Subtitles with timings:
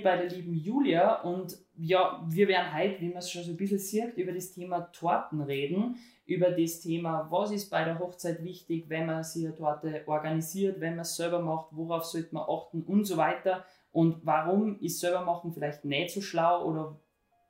[0.00, 3.58] bei der lieben Julia und ja, wir werden heute, wie man es schon so ein
[3.58, 8.42] bisschen sieht, über das Thema Torten reden, über das Thema, was ist bei der Hochzeit
[8.42, 12.44] wichtig, wenn man sich eine Torte organisiert, wenn man es selber macht, worauf sollte man
[12.48, 16.98] achten und so weiter und warum ist selber machen vielleicht nicht so schlau oder,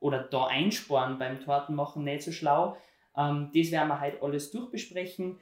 [0.00, 2.76] oder da einsparen beim Tortenmachen nicht so schlau.
[3.16, 5.38] Ähm, das werden wir heute alles durchbesprechen.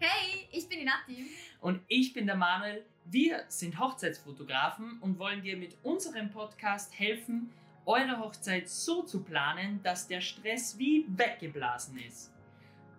[0.00, 1.24] Hey, ich bin die Nati.
[1.62, 2.84] Und ich bin der Manuel.
[3.06, 7.50] Wir sind Hochzeitsfotografen und wollen dir mit unserem Podcast helfen,
[7.84, 12.32] eure Hochzeit so zu planen, dass der Stress wie weggeblasen ist.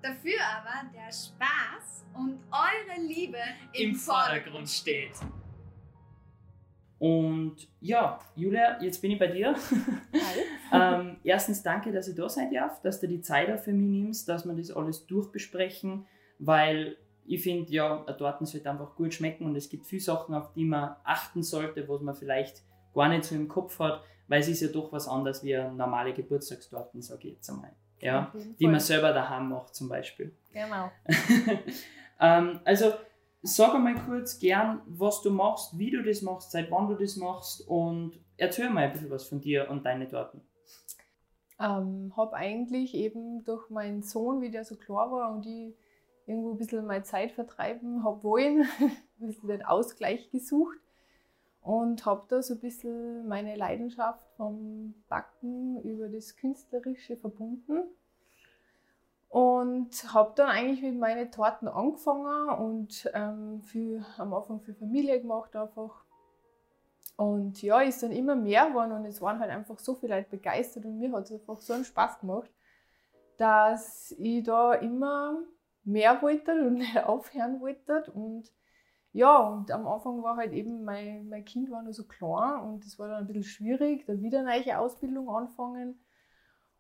[0.04, 3.40] Dafür aber der Spaß und eure Liebe
[3.74, 5.14] im, im Vordergrund steht.
[7.00, 9.56] Und ja, Julia, jetzt bin ich bei dir.
[10.72, 13.90] ähm, erstens danke, dass ich da sein darf, dass du die Zeit auch für mich
[13.90, 16.06] nimmst, dass wir das alles durchbesprechen,
[16.38, 16.96] weil
[17.28, 20.54] ich finde, ja, eine Torten sollte einfach gut schmecken und es gibt viele Sachen, auf
[20.54, 24.48] die man achten sollte, was man vielleicht gar nicht so im Kopf hat, weil es
[24.48, 27.72] ist ja doch was anderes wie eine normale Geburtstagstorten, sage ich jetzt einmal.
[28.02, 30.36] Ja, die man selber daheim macht zum Beispiel.
[30.52, 30.92] Genau.
[32.20, 32.94] ähm, also
[33.42, 37.16] sag einmal kurz gern, was du machst, wie du das machst, seit wann du das
[37.16, 40.42] machst und erzähl mal ein bisschen was von dir und deine Torten.
[41.58, 45.74] Ähm, habe eigentlich eben durch meinen Sohn, wie der so klar war und ich
[46.26, 50.80] irgendwo ein bisschen meine Zeit vertreiben habe wollen, ein bisschen den Ausgleich gesucht
[51.62, 57.84] und habe da so ein bisschen meine Leidenschaft vom Backen über das Künstlerische verbunden
[59.30, 65.20] und habe dann eigentlich mit meinen Torten angefangen und ähm, für, am Anfang für Familie
[65.20, 66.06] gemacht einfach.
[67.18, 70.30] Und ja, ist dann immer mehr geworden und es waren halt einfach so viele Leute
[70.30, 72.50] begeistert und mir hat es einfach so einen Spaß gemacht,
[73.38, 75.40] dass ich da immer
[75.86, 78.12] mehr wollte und nicht aufhören wollte.
[78.12, 78.52] Und
[79.12, 82.86] ja, und am Anfang war halt eben, mein, mein Kind war nur so klein und
[82.86, 86.00] es war dann ein bisschen schwierig, da wieder eine neue Ausbildung anfangen.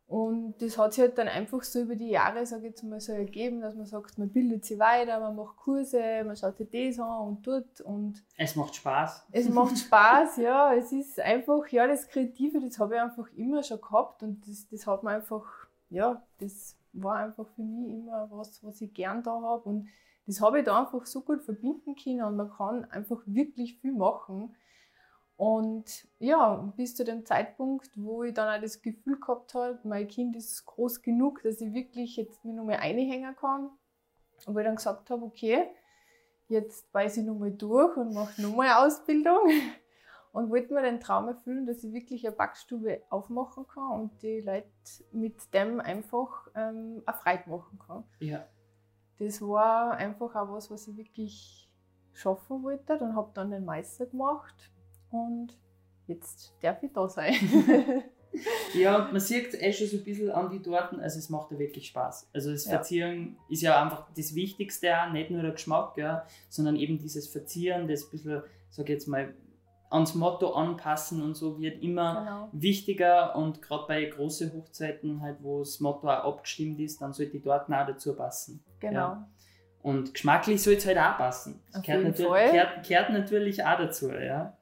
[0.07, 2.99] Und das hat sich halt dann einfach so über die Jahre, sage ich jetzt mal,
[2.99, 6.69] so ergeben, dass man sagt, man bildet sich weiter, man macht Kurse, man schaut sich
[6.69, 7.81] das an und tut.
[7.81, 9.27] Und es macht Spaß.
[9.31, 10.75] Es macht Spaß, ja.
[10.75, 14.67] Es ist einfach, ja, das Kreative, das habe ich einfach immer schon gehabt und das,
[14.67, 15.44] das hat man einfach,
[15.89, 19.69] ja, das war einfach für mich immer was, was ich gern da habe.
[19.69, 19.89] Und
[20.25, 23.94] das habe ich da einfach so gut verbinden können und man kann einfach wirklich viel
[23.94, 24.56] machen.
[25.38, 30.07] Und ja, bis zu dem Zeitpunkt, wo ich dann auch das Gefühl gehabt habe, mein
[30.07, 33.69] Kind ist groß genug, dass ich wirklich jetzt mir nochmal einhängen kann.
[34.45, 35.67] Und wo ich dann gesagt habe, okay,
[36.47, 39.50] jetzt weiß ich nochmal durch und mache nochmal Ausbildung
[40.35, 44.41] und wollte mir den Traum erfüllen, dass ich wirklich eine Backstube aufmachen kann und die
[44.41, 44.68] Leute
[45.13, 48.03] mit dem einfach ähm, eine Freude machen kann.
[48.19, 48.45] Ja.
[49.18, 51.69] Das war einfach auch was, was ich wirklich
[52.12, 54.74] schaffen wollte und habe dann den Meister gemacht
[55.09, 55.57] und
[56.07, 57.34] jetzt darf ich da sein.
[58.74, 61.59] ja, man sieht eh schon so ein bisschen an die Torten, also es macht ja
[61.59, 62.29] wirklich Spaß.
[62.34, 63.53] Also das Verzieren ja.
[63.53, 68.03] ist ja einfach das Wichtigste, nicht nur der Geschmack, ja, sondern eben dieses Verzieren, das
[68.03, 69.34] ein bisschen, sag ich jetzt mal,
[69.90, 72.50] ans Motto anpassen und so wird immer genau.
[72.51, 77.34] wichtiger und gerade bei großen Hochzeiten, halt, wo das Motto auch abgestimmt ist, dann sollte
[77.34, 78.63] die dort auch dazu passen.
[78.79, 79.00] Genau.
[79.00, 79.29] Ja.
[79.81, 81.62] Und geschmacklich soll es halt auch passen.
[81.72, 84.09] Das gehört natürlich, gehört, gehört, natürlich auch dazu.
[84.12, 84.57] Ja.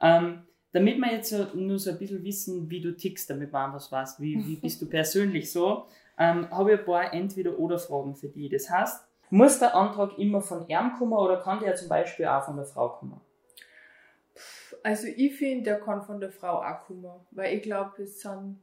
[0.00, 3.90] Ähm, damit wir jetzt nur so ein bisschen wissen, wie du tickst, damit man was
[3.90, 5.86] weiß, wie, wie bist du persönlich so,
[6.18, 8.50] ähm, habe ich ein paar Entweder-Oder-Fragen für dich.
[8.50, 12.44] Das heißt, muss der Antrag immer von ihm kommen oder kann der zum Beispiel auch
[12.44, 13.20] von der Frau kommen?
[14.82, 18.60] Also ich finde, der kann von der Frau auch kommen, weil ich glaube, es sind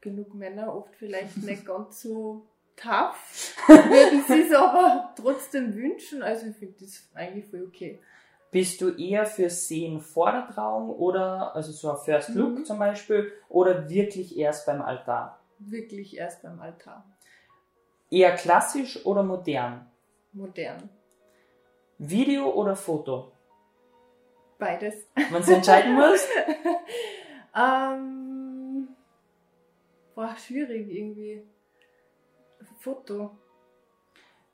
[0.00, 6.22] genug Männer oft vielleicht nicht ganz so tough, würden sie es aber trotzdem wünschen.
[6.22, 8.00] Also ich finde das eigentlich voll okay.
[8.50, 12.64] Bist du eher für Sehen vor der Trauung oder, also so ein First Look mhm.
[12.64, 15.40] zum Beispiel, oder wirklich erst beim Altar?
[15.58, 17.04] Wirklich erst beim Altar.
[18.10, 19.90] Eher klassisch oder modern?
[20.32, 20.88] Modern.
[21.98, 23.32] Video oder Foto?
[24.58, 24.94] Beides.
[25.14, 26.28] Wenn du entscheiden musst?
[27.54, 28.88] ähm,
[30.14, 31.42] war schwierig irgendwie.
[32.80, 33.36] Foto.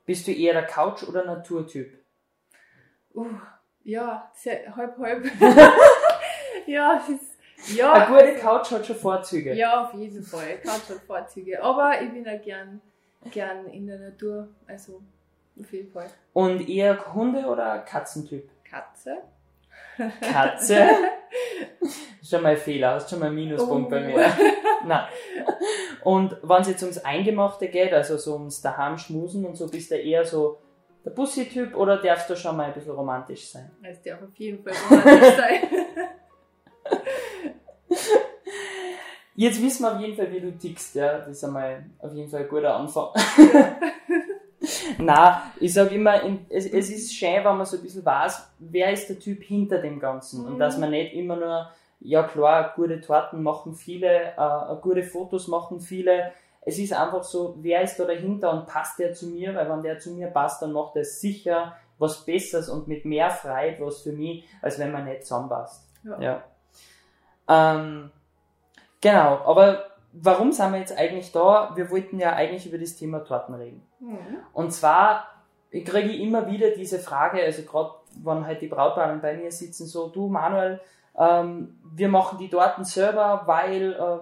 [0.05, 2.03] Bist du eher der Couch- oder Naturtyp?
[3.13, 3.29] Uh,
[3.83, 5.25] ja, sehr, halb, halb.
[6.67, 7.93] ja, es ist, ja.
[7.93, 9.53] Eine gute Couch hat schon Vorzüge.
[9.53, 10.57] Ja, auf jeden Fall.
[10.57, 11.63] Couch hat Vorzüge.
[11.63, 12.81] Aber ich bin ja gern,
[13.31, 14.49] gern in der Natur.
[14.67, 15.01] Also,
[15.59, 16.09] auf jeden Fall.
[16.33, 18.49] Und eher Hunde- oder Katzentyp?
[18.65, 19.21] Katze.
[20.21, 20.87] Katze.
[22.23, 23.89] schon mal ein Fehler, hast schon mal einen Minuspunkt oh.
[23.89, 24.15] bei mir.
[24.85, 25.07] Nein.
[26.03, 29.91] Und wenn es jetzt ums Eingemachte geht, also so ums daheim schmusen und so, bist
[29.91, 30.59] du eher so
[31.05, 33.71] der Bussi-Typ oder darfst du schon mal ein bisschen romantisch sein?
[33.81, 35.59] Es darf auf jeden Fall romantisch sein.
[39.35, 41.17] Jetzt wissen wir auf jeden Fall, wie du tickst, ja.
[41.17, 43.09] Das ist einmal auf jeden Fall ein guter Anfang.
[45.05, 48.91] Na, ich sag immer, es, es, ist schön, wenn man so ein bisschen weiß, wer
[48.91, 50.45] ist der Typ hinter dem Ganzen.
[50.45, 50.81] Und dass mhm.
[50.81, 51.69] man nicht immer nur,
[51.99, 56.31] ja klar, gute Torten machen viele, äh, gute Fotos machen viele.
[56.61, 59.53] Es ist einfach so, wer ist da dahinter und passt der zu mir?
[59.55, 63.29] Weil wenn der zu mir passt, dann macht er sicher was Besseres und mit mehr
[63.29, 65.87] Freiheit was für mich, als wenn man nicht zusammenpasst.
[66.03, 66.21] Ja.
[66.21, 66.43] ja.
[67.47, 68.11] Ähm,
[69.01, 71.71] genau, aber warum sind wir jetzt eigentlich da?
[71.75, 73.85] Wir wollten ja eigentlich über das Thema Torten reden.
[73.99, 74.37] Mhm.
[74.53, 75.27] Und zwar
[75.73, 77.89] ich kriege ich immer wieder diese Frage, also gerade
[78.23, 80.79] wenn halt die Brautpaare bei mir sitzen, so, du Manuel,
[81.17, 84.19] ähm, wir machen die Torten selber, weil äh,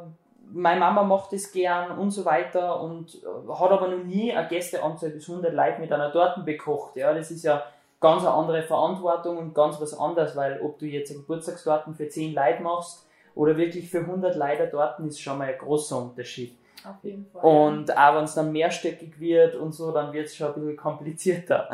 [0.53, 4.47] meine Mama macht es gern und so weiter und äh, hat aber noch nie eine
[4.47, 6.95] Gästeanzahl bis 100 Leute mit einer Torten bekocht.
[6.95, 7.63] Ja, das ist ja
[7.99, 12.33] ganz eine andere Verantwortung und ganz was anderes, weil ob du jetzt Geburtstagstorten für 10
[12.33, 13.00] Leute machst,
[13.35, 16.57] oder wirklich für 100 Leute dort ist schon mal ein großer Unterschied.
[16.83, 17.41] Auf jeden Fall.
[17.43, 20.77] Und auch wenn es dann mehrstöckig wird und so, dann wird es schon ein bisschen
[20.77, 21.69] komplizierter.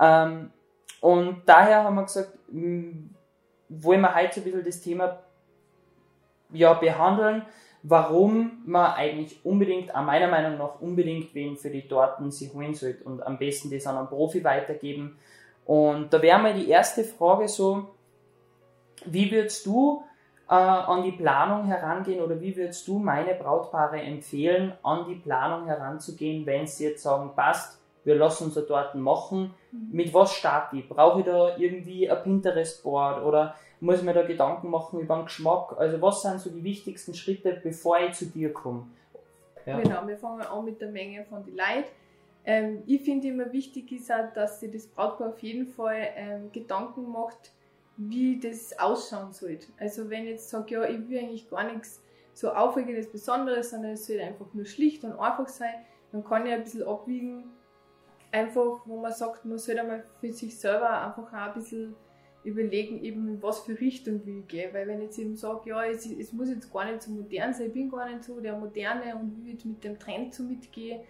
[0.00, 0.24] Ja.
[0.24, 0.50] Ähm,
[1.00, 5.18] und daher haben wir gesagt, wollen wir heute ein bisschen das Thema
[6.52, 7.42] ja, behandeln,
[7.82, 13.04] warum man eigentlich unbedingt, meiner Meinung nach, unbedingt wen für die Torten sie holen sollte
[13.04, 15.18] und am besten das an einen Profi weitergeben.
[15.66, 17.94] Und da wäre mal die erste Frage so,
[19.04, 20.04] wie würdest du
[20.54, 26.46] an die Planung herangehen oder wie würdest du meine Brautpaare empfehlen, an die Planung heranzugehen,
[26.46, 29.88] wenn sie jetzt sagen, passt, wir lassen uns dort machen, mhm.
[29.92, 30.88] mit was starte ich?
[30.88, 35.24] Brauche ich da irgendwie ein Pinterest-Board oder muss ich mir da Gedanken machen über den
[35.24, 35.74] Geschmack?
[35.78, 38.86] Also was sind so die wichtigsten Schritte, bevor ich zu dir komme?
[39.66, 39.80] Ja.
[39.80, 41.88] Genau, wir fangen an mit der Menge von den Leuten.
[42.44, 46.52] Ähm, ich finde immer wichtig ist auch, dass sich das Brautpaar auf jeden Fall ähm,
[46.52, 47.52] Gedanken macht,
[47.96, 49.66] wie das ausschauen sollte.
[49.78, 52.02] Also wenn ich jetzt sage, ja, ich will eigentlich gar nichts
[52.32, 55.74] so Aufregendes, Besonderes, sondern es soll einfach nur schlicht und einfach sein,
[56.10, 57.44] dann kann ich ein bisschen abwiegen,
[58.32, 61.94] einfach, wo man sagt, man sollte einmal für sich selber einfach auch ein bisschen
[62.42, 64.74] überlegen, eben in was für Richtung will ich gehen.
[64.74, 67.54] Weil wenn ich jetzt eben sage, ja, es, es muss jetzt gar nicht so modern
[67.54, 70.42] sein, ich bin gar nicht so der Moderne und will jetzt mit dem Trend so
[70.42, 71.00] mitgehen,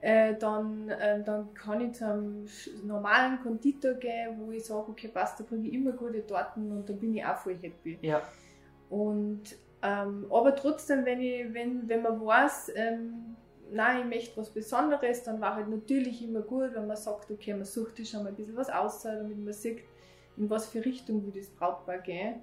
[0.00, 2.46] äh, dann, äh, dann kann ich zu einem
[2.84, 6.88] normalen Konditor gehen, wo ich sage, okay, passt, da kriege ich immer gute Torten und
[6.88, 7.98] da bin ich auch voll happy.
[8.00, 8.22] Ja.
[8.88, 9.42] Und,
[9.82, 13.36] ähm, aber trotzdem, wenn, ich, wenn, wenn man weiß, ähm,
[13.72, 17.52] nein, ich möchte was Besonderes, dann war halt natürlich immer gut, wenn man sagt, okay,
[17.52, 19.80] man sucht sich schon mal ein bisschen was aus, damit man sieht,
[20.36, 22.36] in was für Richtung will das Brautpaar gehen.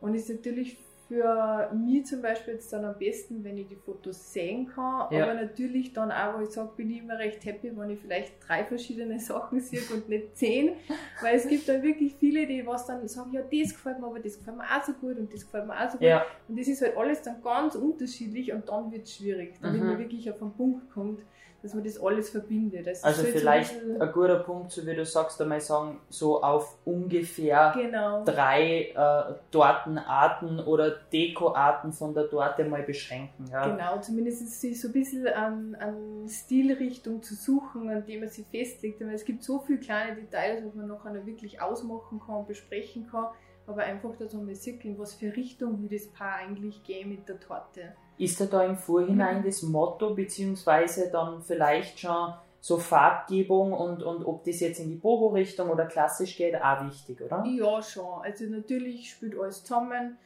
[0.00, 0.78] Und ist natürlich
[1.12, 5.24] für mich zum Beispiel jetzt dann am besten, wenn ich die Fotos sehen kann, ja.
[5.24, 8.32] aber natürlich dann auch, wo ich sage, bin ich immer recht happy, wenn ich vielleicht
[8.46, 10.72] drei verschiedene Sachen sehe und nicht zehn,
[11.20, 14.20] weil es gibt dann wirklich viele, die was dann sagen, ja, das gefällt mir, aber
[14.20, 16.24] das gefällt mir auch so gut und das gefällt mir auch so gut ja.
[16.48, 19.88] und das ist halt alles dann ganz unterschiedlich und dann wird es schwierig, damit mhm.
[19.88, 21.20] man wirklich auf einen Punkt kommt,
[21.62, 22.86] dass man das alles verbindet.
[22.86, 26.42] Das also vielleicht so ein, ein, guter Punkt, so wie du sagst, einmal sagen, so
[26.42, 28.24] auf ungefähr genau.
[28.24, 33.46] drei äh, Tortenarten oder Dekoarten von der Torte mal beschränken.
[33.50, 33.68] Ja.
[33.68, 38.46] Genau, zumindest sich so ein bisschen an, an Stilrichtung zu suchen, an dem man sich
[38.46, 39.00] festlegt.
[39.00, 43.26] Weil es gibt so viele kleine Details, was man nachher wirklich ausmachen kann, besprechen kann,
[43.66, 47.08] aber einfach, dass man mal sieht, in was für Richtung will das Paar eigentlich gehen
[47.08, 47.94] mit der Torte.
[48.22, 54.24] Ist da da im Vorhinein das Motto, beziehungsweise dann vielleicht schon so Farbgebung und, und
[54.24, 57.44] ob das jetzt in die Boho-Richtung oder klassisch geht, auch wichtig, oder?
[57.44, 58.22] Ja, schon.
[58.22, 60.18] Also natürlich spielt alles zusammen.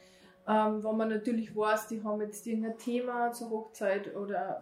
[0.47, 4.61] Ähm, wenn man natürlich weiß, die haben jetzt irgendein Thema zur Hochzeit oder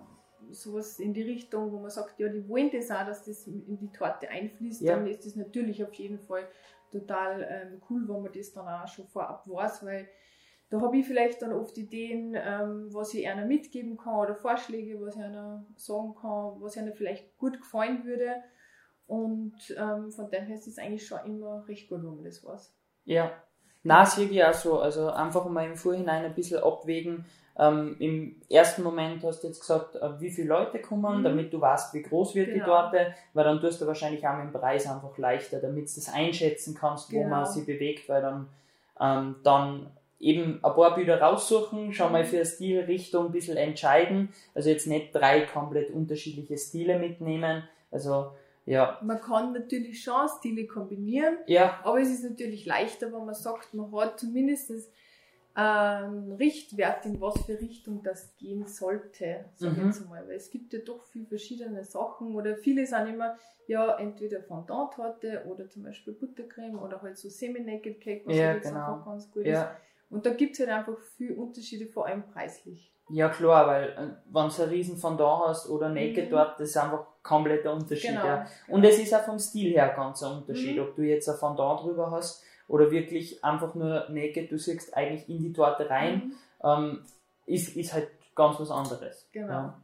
[0.51, 3.77] sowas in die Richtung, wo man sagt, ja, die wollen das auch, dass das in
[3.77, 4.95] die Torte einfließt, ja.
[4.95, 6.47] dann ist das natürlich auf jeden Fall
[6.89, 10.07] total ähm, cool, wenn man das dann auch schon vorab weiß, weil
[10.75, 14.99] da habe ich vielleicht dann oft Ideen, ähm, was ich einer mitgeben kann oder Vorschläge,
[14.99, 18.35] was ich einer sagen kann, was einer vielleicht gut gefallen würde.
[19.07, 22.43] Und ähm, von dem her ist es eigentlich schon immer recht gut, wenn man das
[22.43, 22.75] weiß.
[23.05, 23.31] Ja,
[23.83, 24.79] na, sehe ich auch so.
[24.79, 27.25] Also einfach mal im Vorhinein ein bisschen abwägen.
[27.57, 31.23] Ähm, Im ersten Moment hast du jetzt gesagt, äh, wie viele Leute kommen, mhm.
[31.23, 32.59] damit du weißt, wie groß wird genau.
[32.59, 35.95] die Torte, weil dann tust du wahrscheinlich auch mit dem Preis einfach leichter, damit du
[35.95, 37.29] das einschätzen kannst, wo genau.
[37.29, 38.49] man sie bewegt, weil dann,
[38.99, 39.89] ähm, dann
[40.25, 44.29] eben ein paar Bilder raussuchen, schon mal für Stilrichtung ein bisschen entscheiden.
[44.55, 47.63] Also jetzt nicht drei komplett unterschiedliche Stile mitnehmen.
[47.91, 48.31] Also
[48.65, 48.99] ja.
[49.03, 51.79] Man kann natürlich schon Stile kombinieren, ja.
[51.83, 54.71] aber es ist natürlich leichter, wenn man sagt, man hat zumindest
[55.53, 59.85] einen Richtwert, in was für Richtung das gehen sollte, sag Mhm.
[59.85, 60.27] jetzt mal.
[60.27, 65.45] Weil es gibt ja doch viele verschiedene Sachen oder viele sind immer, ja, entweder Fondant-Torte
[65.47, 68.93] oder zum Beispiel Buttercreme oder halt so Semi-Naked Cake, was Ja, halt jetzt genau.
[68.95, 69.65] einfach ganz gut ist.
[70.09, 72.91] Und da gibt es halt einfach viele Unterschiede, vor allem preislich.
[73.09, 76.29] Ja klar, weil äh, wenn du einen riesen Fondant hast oder Naked Mhm.
[76.31, 78.09] dort, das ist einfach kompletter Unterschied.
[78.11, 78.25] Genau.
[78.25, 78.47] Ja.
[78.67, 80.81] Und es ist auch vom Stil her ganz ein Unterschied, Mhm.
[80.83, 85.29] ob du jetzt ein Fondant drüber hast oder wirklich einfach nur Naked, du siehst eigentlich
[85.29, 86.33] in die Torte rein, Mhm.
[86.63, 87.05] ähm,
[87.45, 89.27] ist, ist halt ganz was anderes.
[89.31, 89.49] Genau.
[89.51, 89.81] Ja.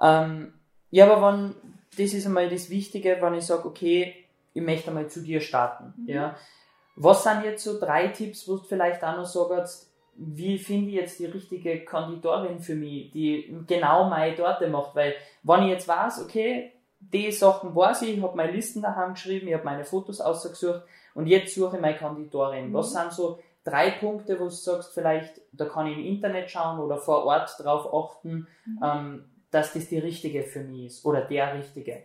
[0.00, 0.54] Ähm,
[0.90, 1.54] ja, aber wenn,
[1.98, 4.14] das ist einmal das Wichtige, wenn ich sage, okay,
[4.54, 5.92] ich möchte einmal zu dir starten.
[5.98, 6.08] Mhm.
[6.08, 6.36] Ja.
[7.00, 10.96] Was sind jetzt so drei Tipps, wo du vielleicht auch noch sagst, wie finde ich
[10.96, 14.96] jetzt die richtige Konditorin für mich, die genau meine Torte macht?
[14.96, 15.14] Weil,
[15.44, 19.46] wenn ich jetzt weiß, okay, die Sachen weiß ich, ich habe meine Listen daheim geschrieben,
[19.46, 20.82] ich habe meine Fotos ausgesucht
[21.14, 22.70] und jetzt suche ich meine Konditorin.
[22.70, 22.74] Mhm.
[22.74, 26.80] Was sind so drei Punkte, wo du sagst, vielleicht, da kann ich im Internet schauen
[26.80, 28.80] oder vor Ort drauf achten, Mhm.
[28.82, 32.02] ähm, dass das die richtige für mich ist oder der richtige.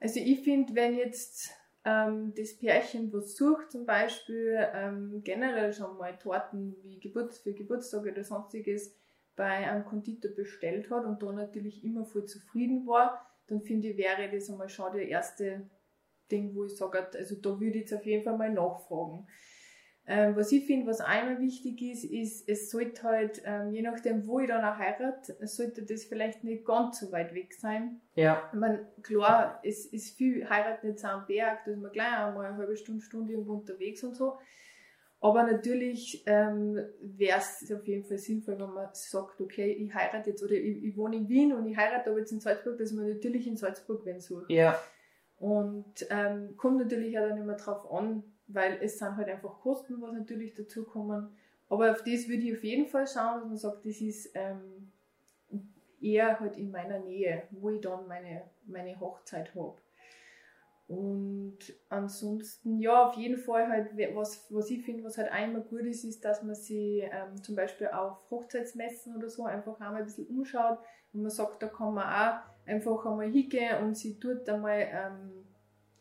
[0.00, 1.50] Also ich finde, wenn jetzt
[1.84, 7.52] ähm, das Pärchen was sucht, zum Beispiel ähm, generell schon mal Torten wie Geburts für
[7.52, 8.94] Geburtstage oder sonstiges
[9.36, 13.96] bei einem Konditor bestellt hat und da natürlich immer voll zufrieden war, dann finde ich,
[13.96, 15.68] wäre das einmal schon der erste
[16.30, 19.26] Ding, wo ich sage, also da würde ich jetzt auf jeden Fall mal nachfragen.
[20.12, 24.26] Ähm, was ich finde, was einmal wichtig ist, ist, es sollte halt, ähm, je nachdem,
[24.26, 28.00] wo ich dann auch heirate, sollte das vielleicht nicht ganz so weit weg sein.
[28.16, 32.12] Ja, Ich meine, klar, es ist viel, heiraten jetzt am Berg, da ist man gleich
[32.12, 34.36] einmal eine halbe Stunde, Stunde irgendwo unterwegs und so.
[35.20, 40.30] Aber natürlich ähm, wäre es auf jeden Fall sinnvoll, wenn man sagt, okay, ich heirate
[40.30, 42.90] jetzt, oder ich, ich wohne in Wien und ich heirate aber jetzt in Salzburg, dass
[42.90, 44.50] man natürlich in Salzburg wen sucht.
[44.50, 44.76] ja,
[45.38, 50.00] Und ähm, kommt natürlich auch dann immer drauf an, weil es sind halt einfach Kosten,
[50.00, 51.28] was natürlich dazukommen.
[51.68, 54.90] Aber auf das würde ich auf jeden Fall schauen, dass man sagt, das ist ähm,
[56.00, 59.76] eher halt in meiner Nähe, wo ich dann meine, meine Hochzeit habe.
[60.88, 65.82] Und ansonsten, ja, auf jeden Fall halt, was, was ich finde, was halt einmal gut
[65.82, 70.06] ist, ist, dass man sich ähm, zum Beispiel auf Hochzeitsmessen oder so einfach einmal ein
[70.06, 70.80] bisschen umschaut
[71.12, 75.39] und man sagt, da kann man auch einfach einmal hingehen und sie dort einmal ähm,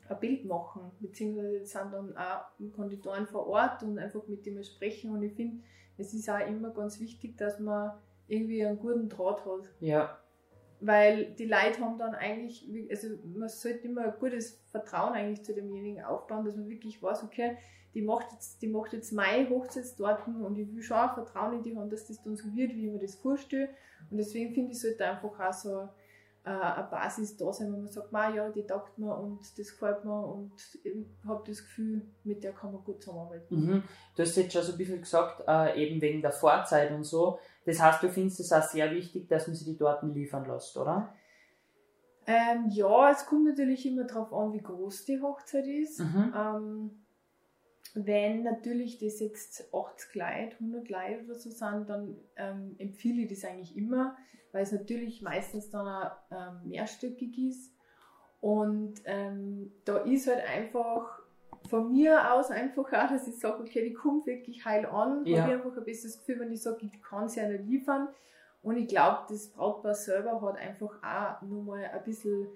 [0.09, 5.11] ein Bild machen, beziehungsweise sind dann auch Konditoren vor Ort und einfach mit dem sprechen.
[5.11, 5.63] Und ich finde,
[5.97, 7.91] es ist auch immer ganz wichtig, dass man
[8.27, 10.19] irgendwie einen guten Draht hat, ja,
[10.81, 15.53] weil die Leute haben dann eigentlich, also man sollte immer ein gutes Vertrauen eigentlich zu
[15.53, 17.57] demjenigen aufbauen, dass man wirklich weiß, okay,
[17.93, 21.63] die macht jetzt, die macht jetzt meine Hochzeitstorten und ich will schon auch Vertrauen in
[21.63, 23.69] die haben, dass das dann so wird, wie ich mir das vorstelle.
[24.09, 25.89] Und deswegen finde ich, sollte einfach auch so
[26.43, 29.71] äh, eine Basis da sein, wo man sagt, "Ma, ja, die taugt mir und das
[29.71, 30.51] gefällt mir und
[30.83, 33.55] ich habe das Gefühl, mit der kann man gut zusammenarbeiten.
[33.55, 33.83] Mhm.
[34.15, 37.39] Du hast jetzt schon so ein bisschen gesagt, äh, eben wegen der Vorzeit und so.
[37.65, 40.77] Das heißt, du findest es auch sehr wichtig, dass man sich die Torten liefern lässt,
[40.77, 41.13] oder?
[42.25, 45.99] Ähm, ja, es kommt natürlich immer darauf an, wie groß die Hochzeit ist.
[45.99, 46.33] Mhm.
[46.35, 46.91] Ähm,
[47.95, 53.29] wenn natürlich das jetzt 80 Leute, 100 Leute oder so sind, dann ähm, empfehle ich
[53.29, 54.15] das eigentlich immer,
[54.51, 57.73] weil es natürlich meistens dann auch ähm, mehrstöckig ist.
[58.41, 61.19] Und ähm, da ist halt einfach
[61.67, 65.25] von mir aus einfach auch, dass ich sage, okay, die kommt wirklich heil an.
[65.25, 65.41] Ja.
[65.41, 68.07] Habe ich einfach ein besseres Gefühl, wenn ich sage, ich kann sie einer liefern.
[68.61, 72.47] Und ich glaube, das Brautpaar selber hat einfach auch nochmal ein bisschen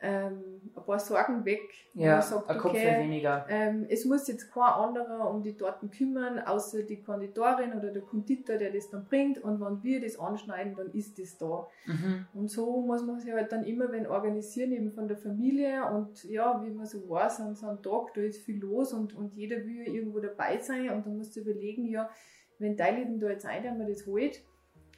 [0.00, 1.62] ähm, ein paar Sorgen weg.
[1.94, 3.46] Ja, man sagt, ein Kopf okay, weniger.
[3.48, 8.02] ähm, es muss jetzt kein anderer um die Torten kümmern, außer die Konditorin oder der
[8.02, 9.42] Konditor, der das dann bringt.
[9.42, 11.66] Und wenn wir das anschneiden, dann ist das da.
[11.86, 12.26] Mhm.
[12.34, 15.86] Und so muss man sich halt dann immer wenn organisieren, eben von der Familie.
[15.86, 19.14] Und ja, wie man so weiß, an so einem Tag, da ist viel los und,
[19.16, 20.90] und jeder will irgendwo dabei sein.
[20.90, 22.10] Und dann musst du überlegen, ja,
[22.58, 24.42] wenn denn da jetzt ein, der mir das holt.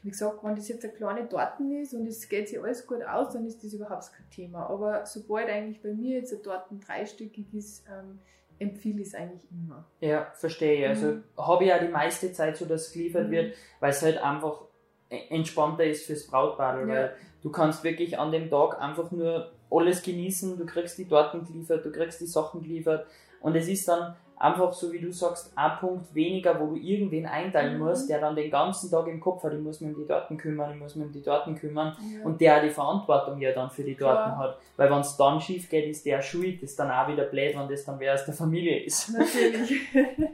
[0.02, 3.02] Wie gesagt, wenn das jetzt eine kleine Torten ist und es geht sich alles gut
[3.04, 4.68] aus, dann ist das überhaupt kein Thema.
[4.70, 8.20] Aber sobald eigentlich bei mir jetzt eine Torten dreistöckig ist, ähm,
[8.60, 9.84] empfehle ich es eigentlich immer.
[10.00, 10.88] Ja, verstehe.
[10.88, 11.24] Also Mhm.
[11.36, 13.32] habe ich ja die meiste Zeit so, dass es geliefert Mhm.
[13.32, 14.62] wird, weil es halt einfach
[15.10, 16.88] entspannter ist fürs Brautpaar, Ja.
[16.88, 21.44] weil du kannst wirklich an dem Tag einfach nur alles genießen, du kriegst die Torten
[21.44, 23.06] geliefert, du kriegst die Sachen geliefert
[23.40, 27.26] und es ist dann einfach so, wie du sagst, ein Punkt weniger, wo du irgendwen
[27.26, 27.84] einteilen Mhm.
[27.84, 30.36] musst, der dann den ganzen Tag im Kopf hat, ich muss mich um die Torten
[30.36, 32.24] kümmern, ich muss mich um die Torten kümmern Ja.
[32.24, 34.38] und der die Verantwortung ja dann für die Torten Klar.
[34.38, 34.58] hat.
[34.76, 37.68] Weil wenn es dann schief geht, ist der schuld, ist dann auch wieder blöd, wenn
[37.68, 39.10] das dann wer aus der Familie ist.
[39.10, 39.80] Natürlich.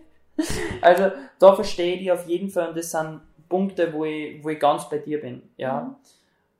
[0.81, 4.49] Also da verstehe ich dich auf jeden Fall und das sind Punkte, wo ich, wo
[4.49, 5.43] ich ganz bei dir bin.
[5.57, 5.83] Ja.
[5.83, 5.95] Mhm.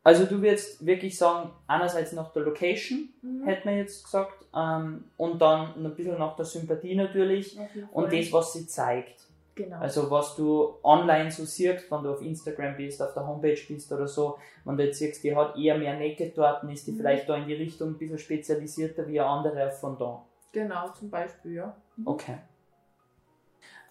[0.05, 3.45] Also du würdest wirklich sagen, einerseits nach der Location, Mhm.
[3.47, 7.59] hätte man jetzt gesagt, ähm, und dann ein bisschen nach der Sympathie natürlich
[7.91, 9.23] und das, was sie zeigt.
[9.55, 9.79] Genau.
[9.79, 13.91] Also was du online so siehst, wenn du auf Instagram bist, auf der Homepage bist
[13.93, 16.97] oder so, wenn du jetzt siehst, die hat eher mehr Naked-Torten, ist die Mhm.
[16.99, 20.23] vielleicht da in die Richtung ein bisschen spezialisierter wie eine andere von da.
[20.53, 21.75] Genau, zum Beispiel, ja.
[21.97, 22.07] Mhm.
[22.09, 22.37] Okay.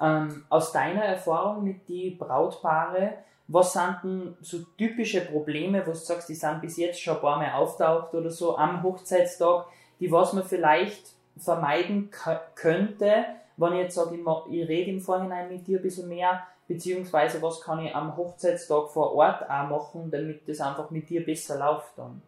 [0.01, 3.13] Ähm, aus deiner Erfahrung mit die Brautpaare,
[3.53, 7.21] was sind denn so typische Probleme, wo du sagst, die sind bis jetzt schon ein
[7.21, 9.67] paar Mal auftaucht oder so am Hochzeitstag,
[9.99, 12.09] die was man vielleicht vermeiden
[12.55, 13.25] könnte,
[13.57, 14.21] wenn ich jetzt sage, ich,
[14.53, 18.89] ich rede im Vorhinein mit dir ein bisschen mehr, beziehungsweise was kann ich am Hochzeitstag
[18.89, 22.23] vor Ort auch machen, damit das einfach mit dir besser läuft dann.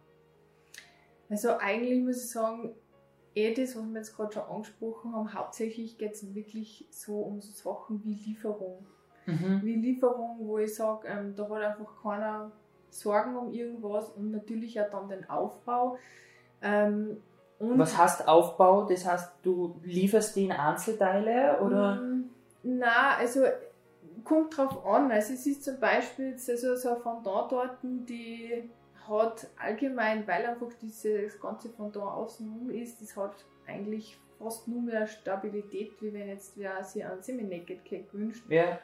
[1.28, 2.72] Also eigentlich muss ich sagen,
[3.34, 7.40] eh das, was wir jetzt gerade schon angesprochen haben, hauptsächlich geht es wirklich so um
[7.40, 8.86] so Sachen wie Lieferung.
[9.26, 9.60] Mhm.
[9.62, 12.50] Wie Lieferung, wo ich sage, ähm, da hat einfach keiner
[12.90, 15.98] Sorgen um irgendwas und natürlich auch dann den Aufbau.
[16.62, 17.18] Ähm,
[17.58, 18.84] Was heißt Aufbau?
[18.84, 21.96] Das heißt, du lieferst die in Einzelteile oder?
[21.96, 22.30] Mm,
[22.62, 23.44] Na, also
[24.24, 25.10] kommt drauf an.
[25.10, 28.70] Also es ist zum Beispiel also so eine Fondant-Torten, die
[29.08, 35.06] hat allgemein, weil einfach dieses ganze Fondant außenrum ist, das hat eigentlich fast nur mehr
[35.06, 38.44] Stabilität, wie wenn jetzt wer sich einen Semi-Naked Cake wünscht.
[38.50, 38.78] Ja.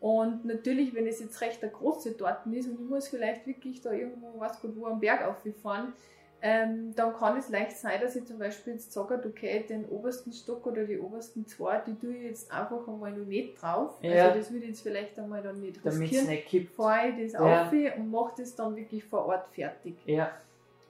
[0.00, 3.80] Und natürlich, wenn es jetzt recht eine große Torten ist und ich muss vielleicht wirklich
[3.80, 5.92] da irgendwo, was gut wo am Berg auffahren,
[6.40, 10.32] ähm, dann kann es leicht sein, dass ich zum Beispiel jetzt sage, okay, den obersten
[10.32, 13.98] Stock oder die obersten zwei, die tue ich jetzt einfach einmal noch nicht drauf.
[14.02, 14.26] Ja.
[14.26, 16.26] Also das würde ich jetzt vielleicht einmal dann nicht Damit es riskieren.
[16.28, 16.76] nicht kippt.
[16.76, 17.66] Fahre ich das Ja.
[17.66, 19.96] auf und mache das dann wirklich vor Ort fertig.
[20.06, 20.30] Ja.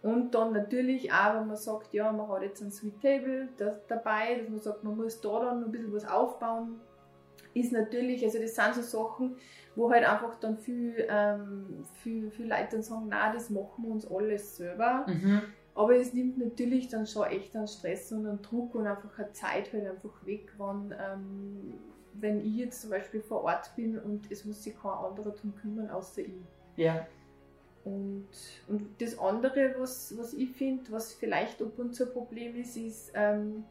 [0.02, 3.74] Und dann natürlich auch, wenn man sagt, ja, man hat jetzt ein Sweet Table das,
[3.88, 6.78] dabei, dass man sagt, man muss da dann noch ein bisschen was aufbauen,
[7.60, 9.36] ist natürlich, also das sind so Sachen,
[9.76, 13.90] wo halt einfach dann viel, ähm, viel, viel Leute dann sagen, nein, das machen wir
[13.90, 15.06] uns alles selber.
[15.06, 15.42] Mhm.
[15.74, 19.32] Aber es nimmt natürlich dann schon echt einen Stress und einen Druck und einfach eine
[19.32, 21.74] Zeit halt einfach weg, wenn, ähm,
[22.14, 25.54] wenn ich jetzt zum Beispiel vor Ort bin und es muss sich kein anderer drum
[25.54, 26.32] kümmern, außer ich.
[26.76, 27.06] Ja.
[27.84, 28.26] Und,
[28.66, 32.76] und das andere, was, was ich finde, was vielleicht ab und zu ein Problem ist,
[32.76, 33.64] ist, ähm,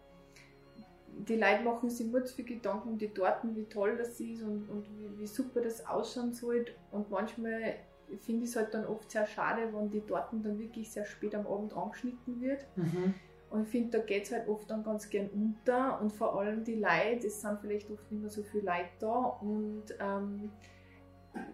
[1.08, 4.44] die Leute machen sich immer zu viel Gedanken um die Torten, wie toll das ist
[4.44, 6.66] und, und wie, wie super das ausschauen soll.
[6.92, 7.76] Und manchmal
[8.20, 11.36] finde ich es halt dann oft sehr schade, wenn die Torten dann wirklich sehr spät
[11.36, 12.66] am Abend angeschnitten wird.
[12.76, 13.14] Mhm.
[13.50, 16.64] Und ich finde, da geht es halt oft dann ganz gern unter und vor allem
[16.64, 20.52] die Leute, es sind vielleicht oft nicht mehr so viele Leute da und ähm,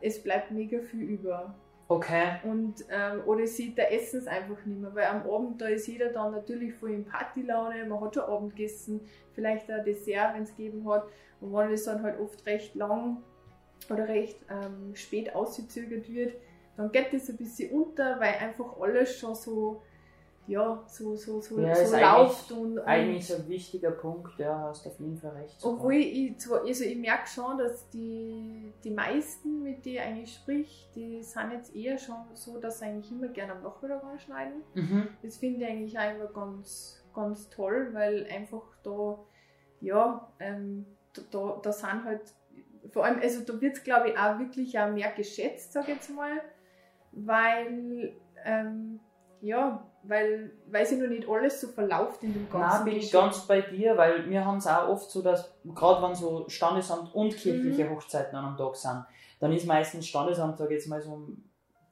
[0.01, 1.55] es bleibt mega viel über.
[1.87, 2.39] Okay.
[2.43, 5.87] Und, ähm, oder sieht der Essen es einfach nicht mehr, weil am Abend da ist
[5.87, 9.01] jeder dann natürlich voll in Partylaune, man hat schon Abend gegessen,
[9.33, 11.05] vielleicht ein Dessert, wenn es gegeben hat.
[11.41, 13.21] Und wenn es dann halt oft recht lang
[13.89, 16.35] oder recht ähm, spät ausgezögert wird,
[16.77, 19.81] dann geht das ein bisschen unter, weil einfach alles schon so,
[20.45, 22.51] ja, so, so, so, Ja, so läuft.
[22.51, 25.57] Und, und Eigentlich ein wichtiger Punkt, ja, hast auf jeden Fall recht.
[25.63, 30.33] obwohl ich zwar, also ich merke schon, dass die, die meisten, mit denen ich eigentlich
[30.33, 34.63] sprich, die sind jetzt eher schon so, dass sie eigentlich immer gerne am Nachmittag anschneiden.
[34.73, 35.07] Mhm.
[35.21, 39.19] Das finde ich eigentlich auch immer ganz, ganz toll, weil einfach da,
[39.79, 42.21] ja, ähm, da, da, da sind halt,
[42.91, 45.95] vor allem, also da wird es glaube ich auch wirklich auch mehr geschätzt, sage ich
[45.95, 46.41] jetzt mal,
[47.13, 48.99] weil, ähm,
[49.39, 53.11] ja, weil, weil sich noch nicht alles so verlauft in dem ganzen Nein, bin ich
[53.11, 57.13] ganz bei dir, weil wir haben es auch oft so, dass gerade wenn so Standesamt
[57.15, 57.95] und kirchliche Mhm.
[57.95, 59.05] Hochzeiten an einem Tag sind,
[59.39, 61.43] dann ist meistens Standesamt, sag ich jetzt mal so um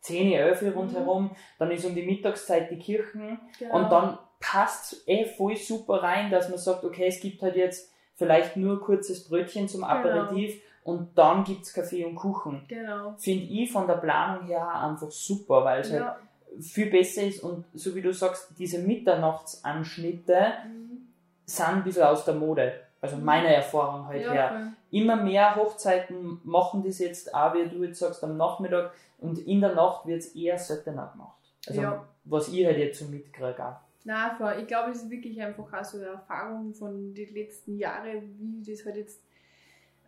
[0.02, 3.76] 10, 11 rundherum, dann ist um die Mittagszeit die Kirchen Genau.
[3.76, 7.56] und dann passt es eh voll super rein, dass man sagt, okay, es gibt halt
[7.56, 12.66] jetzt vielleicht nur ein kurzes Brötchen zum Aperitif und dann gibt es Kaffee und Kuchen.
[12.68, 13.14] Genau.
[13.18, 16.18] Finde ich von der Planung her einfach super, weil es halt Ja.
[16.60, 21.08] Viel besser ist und so wie du sagst, diese Mitternachtsanschnitte Mhm.
[21.46, 22.74] sind ein bisschen aus der Mode.
[23.00, 23.26] Also Mhm.
[23.26, 24.48] meine Erfahrung halt Ja, her.
[24.50, 24.68] voll.
[24.92, 29.62] Immer mehr Hochzeiten machen das jetzt auch, wie du jetzt sagst, am Nachmittag und in
[29.62, 31.38] der Nacht wird es eher seltener gemacht.
[31.68, 32.08] Also Ja.
[32.26, 33.78] was ich halt jetzt so mitkriege.
[34.04, 38.36] Nein, ich glaube, es ist wirklich einfach auch so eine Erfahrung von den letzten Jahren,
[38.64, 39.22] wie das halt jetzt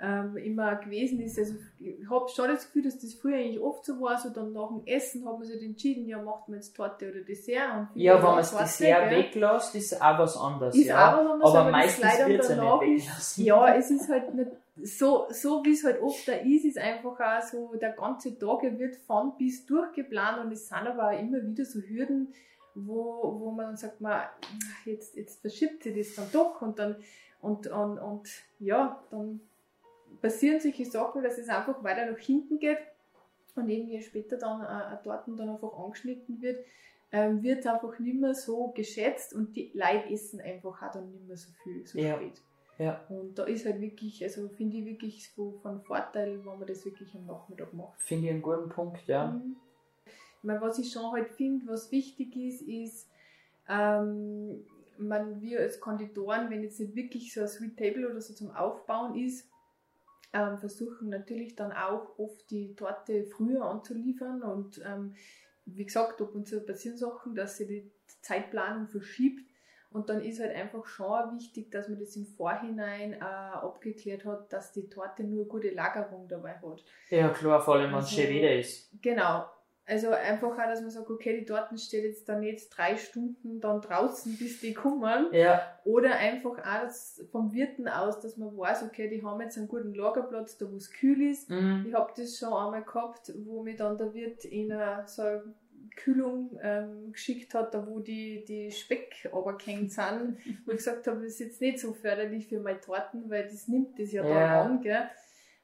[0.02, 1.38] ähm, immer gewesen ist.
[1.40, 4.52] Also ich habe schon das Gefühl, dass das früher eigentlich oft so war, so dann
[4.52, 7.88] nach dem Essen hat man sich entschieden, ja, macht man jetzt Torte oder Dessert.
[7.96, 9.20] Ja, wenn man das Dessert gell.
[9.20, 10.76] weglässt, ist auch was anderes.
[10.76, 11.14] Ist ja.
[11.14, 13.38] auch was anderes, aber, aber meistens leider wird es ja nicht ist-.
[13.38, 14.52] Ja, es ist halt nicht
[14.82, 18.64] so, so wie es halt oft da ist, ist einfach auch so, der ganze Tag
[18.64, 22.34] wird von bis durchgeplant und es sind aber auch immer wieder so Hürden,
[22.76, 24.24] wo, wo man dann sagt, man,
[24.86, 26.96] jetzt, jetzt verschiebt sich das dann doch und dann,
[27.40, 28.30] und, und, und
[28.60, 29.42] ja, dann
[30.24, 32.78] passieren solche Sachen, dass es einfach weiter nach hinten geht
[33.56, 36.66] und irgendwie später dann äh, ein Torten dann einfach angeschnitten wird,
[37.12, 41.28] ähm, wird einfach nicht mehr so geschätzt und die Leute essen einfach auch dann nicht
[41.28, 42.16] mehr so viel, so Ja.
[42.16, 42.42] spät.
[42.80, 43.06] Ja.
[43.10, 46.86] Und da ist halt wirklich, also finde ich wirklich so von Vorteil, wenn man das
[46.86, 48.02] wirklich am Nachmittag macht.
[48.02, 49.28] Finde ich einen guten Punkt, ja.
[49.28, 49.58] Mhm.
[50.06, 53.10] Ich meine, was ich schon halt finde, was wichtig ist, ist,
[53.70, 54.66] ähm,
[54.98, 58.52] man, wir als Konditoren, wenn jetzt nicht wirklich so ein Sweet Table oder so zum
[58.52, 59.48] Aufbauen ist,
[60.34, 65.16] ähm, versuchen natürlich dann auch oft die Torte früher anzuliefern und ähm,
[65.66, 67.92] wie gesagt, ab und zu passieren Sachen, dass sie die
[68.22, 69.50] Zeitplanung verschiebt
[69.92, 74.52] und dann ist halt einfach schon wichtig, dass man das im Vorhinein äh, abgeklärt hat,
[74.52, 76.84] dass die Torte nur gute Lagerung dabei hat.
[77.10, 78.90] Ja, klar, vor allem, wenn es Also- schön wieder ist.
[79.02, 79.46] Genau.
[79.86, 83.60] Also einfach auch, dass man sagt, okay, die Torten steht jetzt dann nicht drei Stunden
[83.60, 85.28] dann draußen, bis die kommen.
[85.34, 86.90] Ja, Oder einfach auch
[87.32, 90.78] vom Wirten aus, dass man weiß, okay, die haben jetzt einen guten Lagerplatz, da wo
[90.78, 91.50] es kühl ist.
[91.50, 91.86] mhm.
[91.88, 95.44] Ich habe das schon einmal gehabt, wo mir dann der Wirt in eine, so eine
[95.98, 101.18] Kühlung ähm, geschickt hat, da wo die, die Speck runtergehängt sind, wo ich gesagt habe,
[101.18, 104.64] das ist jetzt nicht so förderlich für meine Torten, weil das nimmt das ja, Ja.
[104.64, 104.82] dann an.
[104.82, 105.10] Gell?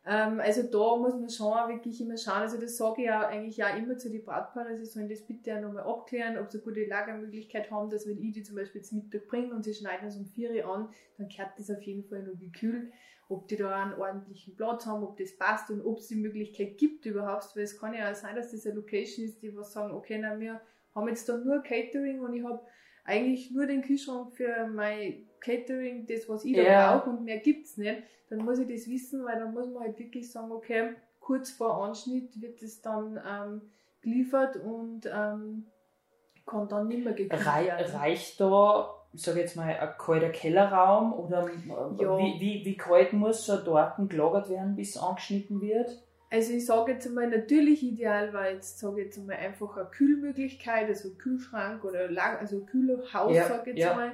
[0.05, 2.41] Ähm, also da muss man schon wirklich immer schauen.
[2.41, 5.55] Also das sage ich auch eigentlich auch immer zu den Brautpaaren, sie sollen das bitte
[5.55, 8.81] auch nochmal abklären, ob sie eine gute Lagermöglichkeit haben, dass wenn ich die zum Beispiel
[8.81, 11.81] zum Mittag bringe und sie schneiden es um 4 Uhr an, dann kehrt das auf
[11.81, 12.91] jeden Fall noch gekühlt.
[13.27, 16.79] Ob die da einen ordentlichen Platz haben, ob das passt und ob es die Möglichkeit
[16.79, 19.71] gibt überhaupt, weil es kann ja auch sein, dass das eine Location ist, die was
[19.71, 20.59] sagen, okay, na, wir
[20.95, 22.61] haben jetzt da nur Catering und ich habe
[23.03, 26.97] eigentlich nur den Kühlschrank für mein Catering, das was ich da Ja.
[26.97, 29.97] brauche und mehr gibt's nicht, dann muss ich das wissen, weil dann muss man halt
[29.99, 33.61] wirklich sagen, okay, kurz vor Anschnitt wird es dann ähm,
[34.01, 35.65] geliefert und ähm,
[36.45, 37.13] kann dann nicht mehr
[37.45, 37.91] Rei werden.
[37.95, 42.17] reicht da, sag ich jetzt mal, ein kalter Kellerraum oder äh, Ja.
[42.17, 46.03] wie, wie, wie kalt muss so ein Torten gelagert werden, bis es angeschnitten wird?
[46.31, 49.89] Also ich sage jetzt einmal, natürlich ideal war jetzt, sage ich jetzt einmal, einfach eine
[49.89, 53.95] Kühlmöglichkeit, also Kühlschrank oder Lag also Kühlhaus, Ja, sage ich jetzt ja.
[53.95, 54.11] mal.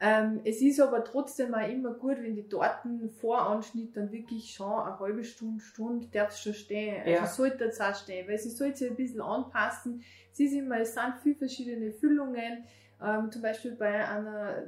[0.00, 4.52] Ähm, es ist aber trotzdem auch immer gut, wenn die Torten vor Anschnitt dann wirklich
[4.52, 6.96] schon eine halbe Stunde, Stunde darf es schon stehen.
[7.00, 7.26] Also Ja.
[7.26, 10.02] sollte es auch stehen, weil sie sollte sich ein bisschen anpassen.
[10.32, 12.64] Es ist immer, es sind viele verschiedene Füllungen.
[13.02, 14.64] Ähm, zum Beispiel bei einer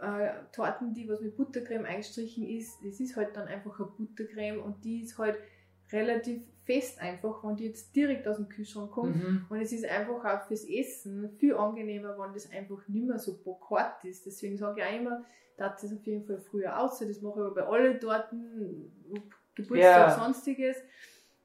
[0.00, 4.60] äh, Torten, die was mit Buttercreme eingestrichen ist, das ist halt dann einfach eine Buttercreme
[4.60, 5.36] und die ist halt
[5.92, 9.16] relativ fest einfach, wenn die jetzt direkt aus dem Kühlschrank kommt.
[9.16, 9.46] Mhm.
[9.48, 13.38] Und es ist einfach auch fürs Essen viel angenehmer, wenn das einfach nicht mehr so
[13.42, 14.26] bockart ist.
[14.26, 15.24] Deswegen sage ich auch immer,
[15.56, 16.98] dass das auf jeden Fall früher aus.
[16.98, 18.92] Das mache ich aber bei allen Torten,
[19.54, 20.24] Geburtstag, Ja.
[20.24, 20.76] sonstiges.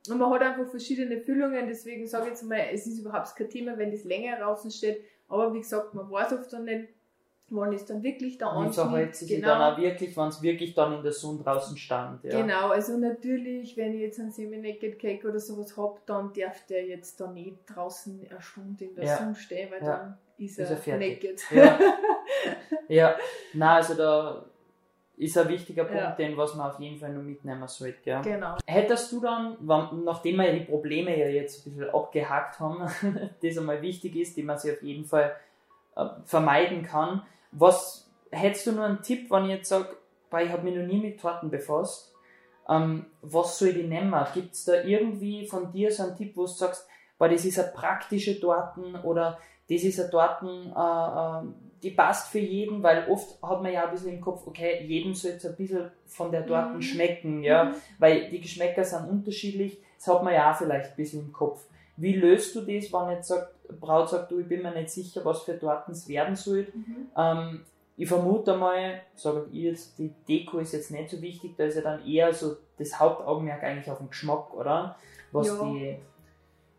[0.10, 3.50] Und man hat einfach verschiedene Füllungen, deswegen sage ich jetzt mal, es ist überhaupt kein
[3.50, 5.02] Thema, wenn das länger draußen steht.
[5.30, 6.90] Aber wie gesagt, man weiß oft dann nicht,
[7.56, 8.78] wann ist dann wirklich der Wie verhält
[9.10, 9.16] Anschnitt.
[9.16, 12.24] sich dann auch wirklich, wenn es wirklich dann in der Sonne draußen stand?
[12.24, 12.42] Ja.
[12.42, 16.86] Genau, also natürlich, wenn ich jetzt einen Semi-Naked Cake oder sowas habe, dann darf der
[16.86, 19.18] jetzt da nicht draußen eine Stunde in der Ja.
[19.18, 19.98] Sonne stehen, weil Ja.
[19.98, 21.24] dann ist Ist er, er fertig.
[21.24, 21.52] naked.
[21.52, 21.80] Ja.
[22.88, 23.16] ja,
[23.54, 24.46] na also da
[25.16, 26.12] ist ein wichtiger Punkt, Ja.
[26.16, 28.10] den was man auf jeden Fall noch mitnehmen sollte.
[28.10, 28.22] Ja.
[28.22, 28.58] genau.
[28.66, 32.80] Hättest du dann, nachdem wir ja die Probleme ja jetzt ein bisschen abgehakt haben,
[33.42, 35.36] das einmal wichtig ist, die man sich auf jeden Fall
[35.96, 37.22] äh, vermeiden kann,
[37.58, 39.90] was hättest du nur einen Tipp, wenn ich jetzt sage,
[40.42, 42.14] ich habe mich noch nie mit Torten befasst,
[42.68, 44.16] ähm, was soll ich nehmen?
[44.34, 46.88] Gibt es da irgendwie von dir so einen Tipp, wo du sagst,
[47.18, 49.38] boah, das ist eine praktische Torten oder
[49.70, 53.86] das ist eine Torten, äh, äh, die passt für jeden, weil oft hat man ja
[53.86, 56.82] ein bisschen im Kopf, okay, jedem soll jetzt ein bisschen von der Torten Mhm.
[56.82, 57.74] schmecken, ja, Mhm.
[58.00, 61.66] weil die Geschmäcker sind unterschiedlich, das hat man ja auch vielleicht ein bisschen im Kopf.
[61.98, 65.24] Wie löst du das, wenn jetzt sagt, Braut sagt, du, ich bin mir nicht sicher,
[65.26, 66.68] was für Torten es werden soll?
[66.74, 67.08] Mhm.
[67.18, 71.66] Ähm, ich vermute mal, sage ich jetzt, die Deko ist jetzt nicht so wichtig, da
[71.66, 74.96] ist ja dann eher so das Hauptaugenmerk eigentlich auf den Geschmack, oder?
[75.32, 75.62] Was Ja.
[75.64, 75.98] die,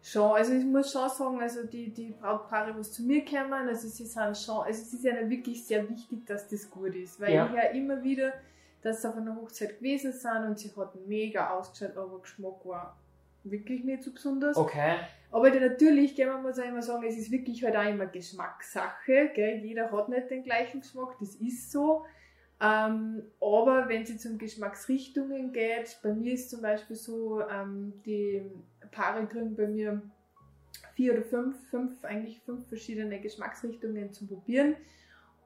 [0.06, 3.88] Schon, also ich muss schon sagen, also die, die Brautpaare, was zu mir kommen, also
[3.88, 7.32] sie sind schon, also es ist ja wirklich sehr wichtig, dass das gut ist, weil
[7.32, 7.46] Ja.
[7.46, 8.34] ich höre immer wieder,
[8.82, 12.98] dass sie auf einer Hochzeit gewesen sind und sie hat mega ausgeschaut, aber Geschmack war
[13.44, 14.58] wirklich nicht so besonders.
[14.58, 14.96] okay,
[15.34, 19.32] Aber natürlich, gell, man muss auch immer sagen, es ist wirklich halt auch immer Geschmackssache.
[19.34, 19.64] Gell?
[19.64, 22.04] Jeder hat nicht den gleichen Geschmack, das ist so.
[22.60, 28.42] Ähm, aber wenn es um Geschmacksrichtungen geht, bei mir ist zum Beispiel so, ähm, die
[28.92, 30.02] Paare kriegen bei mir
[30.94, 34.76] vier oder fünf, fünf, eigentlich fünf verschiedene Geschmacksrichtungen zum Probieren.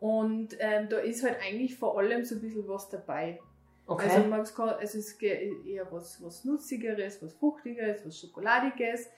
[0.01, 3.41] Und ähm, da ist halt eigentlich vor allem so ein bisschen was dabei.
[3.87, 9.09] okay, Also, man kann, also es geht eher was, was Nutzigeres, was Fruchtigeres, was Schokoladiges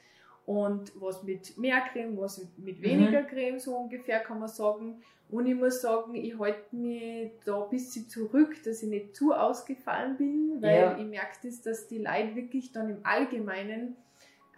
[0.50, 2.82] und was mit mehr Creme, was mit, Mhm.
[2.82, 5.00] weniger Creme, so ungefähr kann man sagen.
[5.28, 9.32] Und ich muss sagen, ich halte mich da ein bisschen zurück, dass ich nicht zu
[9.32, 10.98] ausgefallen bin, weil Ja.
[10.98, 13.96] ich merke das, dass die Leute wirklich dann im Allgemeinen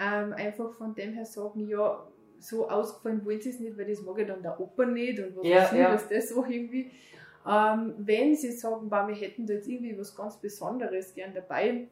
[0.00, 2.07] ähm, einfach von dem her sagen, ja,
[2.38, 5.37] so ausgefallen wollen sie es nicht, weil das mag ja dann der Opa nicht und
[5.37, 5.92] was Ja, weiß ich, ja.
[5.92, 6.90] dass das so irgendwie.
[7.46, 11.88] Ähm, wenn Sie sagen, bah, wir hätten da jetzt irgendwie was ganz Besonderes gern dabei,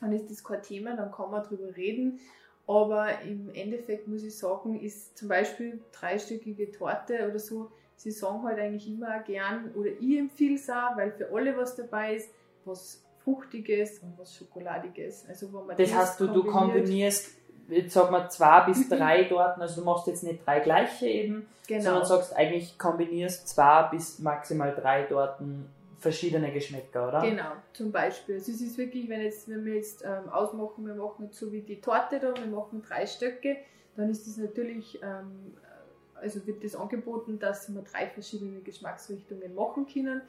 [0.00, 2.20] dann ist das kein Thema, dann kann man drüber reden.
[2.68, 8.42] Aber im Endeffekt muss ich sagen, ist zum Beispiel dreistöckige Torte oder so, sie sagen
[8.42, 12.28] halt eigentlich immer gern, oder ich empfehle es auch, weil für alle was dabei ist,
[12.66, 15.24] was Fruchtiges und was Schokoladiges.
[15.26, 17.30] Also, wo man das, das heißt, du, du kombinierst,
[17.68, 21.46] jetzt sag mal, zwei bis drei Torten, also du machst jetzt nicht drei gleiche eben,
[21.66, 21.82] genau.
[21.82, 27.20] sondern sagst eigentlich, kombinierst zwei bis maximal drei Torten verschiedene Geschmäcker, oder?
[27.20, 28.36] Genau, zum Beispiel.
[28.36, 31.50] Also es ist wirklich, wenn, jetzt, wenn wir jetzt ähm, ausmachen, wir machen jetzt so
[31.52, 33.56] wie die Torte da, wir machen drei Stöcke,
[33.96, 35.54] dann ist das natürlich, ähm,
[36.14, 40.22] also wird das angeboten, dass wir drei verschiedene Geschmacksrichtungen machen können.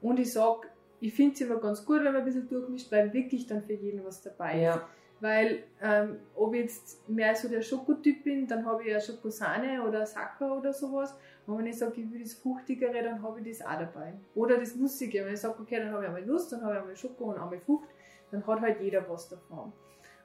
[0.00, 0.68] Und ich sage,
[1.00, 3.74] ich finde es immer ganz gut, wenn man ein bisschen durchmischt, weil wirklich dann für
[3.74, 4.62] jeden was dabei ist.
[4.62, 4.88] Ja.
[5.20, 9.82] Weil, ähm, ob ich jetzt mehr so der Schokotyp bin, dann habe ich ja Schokosahne
[9.82, 11.16] oder Sacker oder sowas.
[11.48, 14.12] Und wenn ich sage, ich will das Fruchtigere, dann habe ich das auch dabei.
[14.34, 15.24] Oder das Nussige.
[15.24, 17.38] Wenn ich sage, okay, dann habe ich einmal Nuss, dann habe ich einmal Schoko und
[17.38, 17.88] einmal Frucht,
[18.30, 19.72] dann hat halt jeder was davon.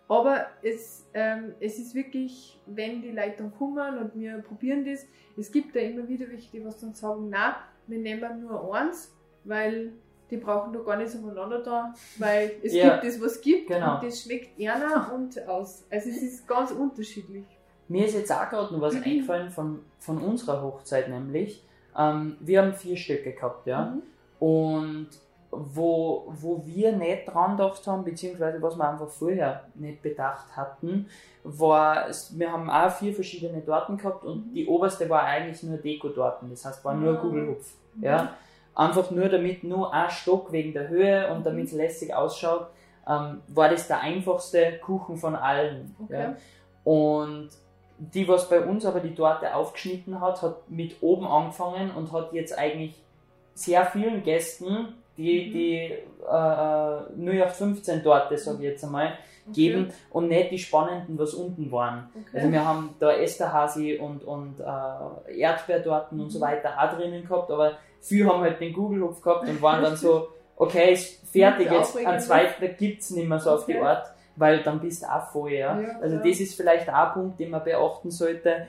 [0.10, 5.08] Aber es, ähm, es ist wirklich, wenn die Leute dann kommen und wir probieren das,
[5.38, 7.56] es gibt da immer wieder welche, die was dann sagen, na,
[7.88, 9.94] wir nehmen nur eins, weil
[10.30, 13.42] die brauchen doch gar nicht so voneinander da, weil es ja, gibt das, was es
[13.42, 13.96] gibt genau.
[13.96, 15.86] und das schmeckt einer und aus.
[15.90, 17.46] Also es ist ganz unterschiedlich.
[17.88, 19.04] Mir ist jetzt auch gerade noch was mhm.
[19.04, 21.64] eingefallen von, von unserer Hochzeit, nämlich
[21.98, 23.86] ähm, wir haben vier Stücke gehabt, ja.
[23.86, 24.02] Mhm.
[24.40, 25.08] Und
[25.52, 31.08] wo, wo wir nicht dran gedacht haben, beziehungsweise was wir einfach vorher nicht bedacht hatten,
[31.44, 34.54] war, wir haben auch vier verschiedene Torten gehabt und mhm.
[34.54, 37.74] die oberste war eigentlich nur Deko-Torten, das heißt war nur Kugelhupf.
[37.96, 38.04] Mhm.
[38.04, 38.34] Ja.
[38.76, 41.44] Einfach nur damit nur ein Stock wegen der Höhe und mhm.
[41.44, 42.68] damit es lässig ausschaut,
[43.08, 45.96] ähm, war das der einfachste Kuchen von allen.
[46.04, 46.22] Okay.
[46.22, 46.36] Ja.
[46.84, 47.50] Und
[47.98, 52.34] die, was bei uns aber die Torte aufgeschnitten hat, hat mit oben angefangen und hat
[52.34, 52.96] jetzt eigentlich
[53.54, 55.54] sehr vielen Gästen, die mhm.
[55.54, 55.78] die
[56.26, 59.14] äh, 0815 Torte, sage ich jetzt einmal,
[59.52, 59.94] geben okay.
[60.12, 62.10] und nicht die spannenden, was unten waren.
[62.16, 62.38] Okay.
[62.38, 66.24] Also wir haben da Esterhasi und, und äh, Erdbeertorten mhm.
[66.24, 66.44] und so mhm.
[66.44, 70.30] weiter auch drinnen gehabt, aber viele haben halt den Google-Hupf gehabt und waren dann so,
[70.56, 73.60] okay, ist fertig, jetzt an zweiten gibt es nicht mehr so okay.
[73.60, 75.80] auf die Art, weil dann bist du auch voll, ja.
[75.80, 76.24] ja also ja.
[76.24, 78.68] das ist vielleicht auch ein Punkt, den man beachten sollte,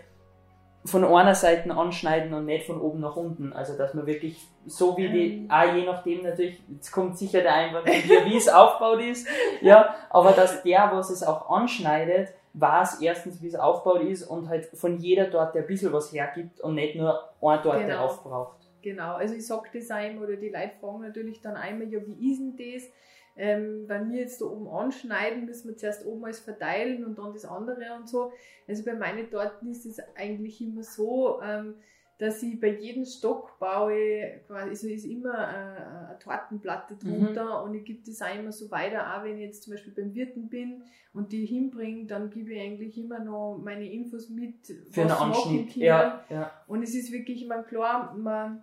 [0.86, 3.52] von einer Seite anschneiden und nicht von oben nach unten.
[3.54, 7.54] Also dass man wirklich so wie die, auch je nachdem natürlich, jetzt kommt sicher der
[7.54, 9.26] Einwand wie es aufgebaut ist,
[9.62, 14.48] ja, aber dass der, was es auch anschneidet, weiß erstens, wie es aufgebaut ist und
[14.48, 18.04] halt von jeder dort, der ein bisschen was hergibt und nicht nur ein dort, genau.
[18.04, 18.58] aufbraucht.
[18.82, 22.30] Genau, also ich sage das einem oder die Leute fragen natürlich dann einmal, ja, wie
[22.30, 22.90] ist denn das?
[23.36, 27.32] Ähm, wenn wir jetzt da oben anschneiden, müssen wir zuerst oben alles verteilen und dann
[27.32, 28.32] das andere und so.
[28.68, 31.74] Also bei meinen Torten ist es eigentlich immer so, ähm,
[32.18, 37.68] dass ich bei jedem Stock baue, quasi, also ist immer eine, eine Tortenplatte drunter mhm.
[37.68, 40.14] und ich gebe das auch immer so weiter, auch wenn ich jetzt zum Beispiel beim
[40.14, 45.06] Wirten bin und die hinbringe, dann gebe ich eigentlich immer noch meine Infos mit, Für
[45.06, 45.74] was Anschnitt.
[45.74, 46.52] Ja, ja.
[46.68, 48.62] Und es ist wirklich, ich meine, klar, man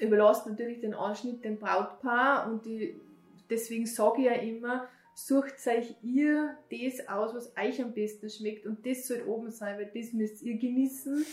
[0.00, 3.00] überlässt natürlich den Anschnitt dem Brautpaar und die,
[3.52, 8.66] deswegen sage ich ja immer, sucht euch ihr das aus, was euch am besten schmeckt
[8.66, 11.24] und das soll oben sein, weil das müsst ihr genießen.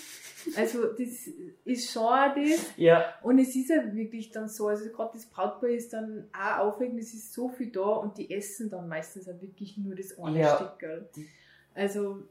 [0.56, 1.28] Also das
[1.64, 2.74] ist schon das.
[2.76, 3.14] Ja.
[3.24, 7.00] Und es ist ja wirklich dann so, also gerade das Brautpaar ist dann auch aufregend,
[7.00, 10.40] es ist so viel da und die essen dann meistens auch wirklich nur das eine
[10.40, 10.56] ja.
[10.56, 11.24] Stück.
[11.74, 12.24] Also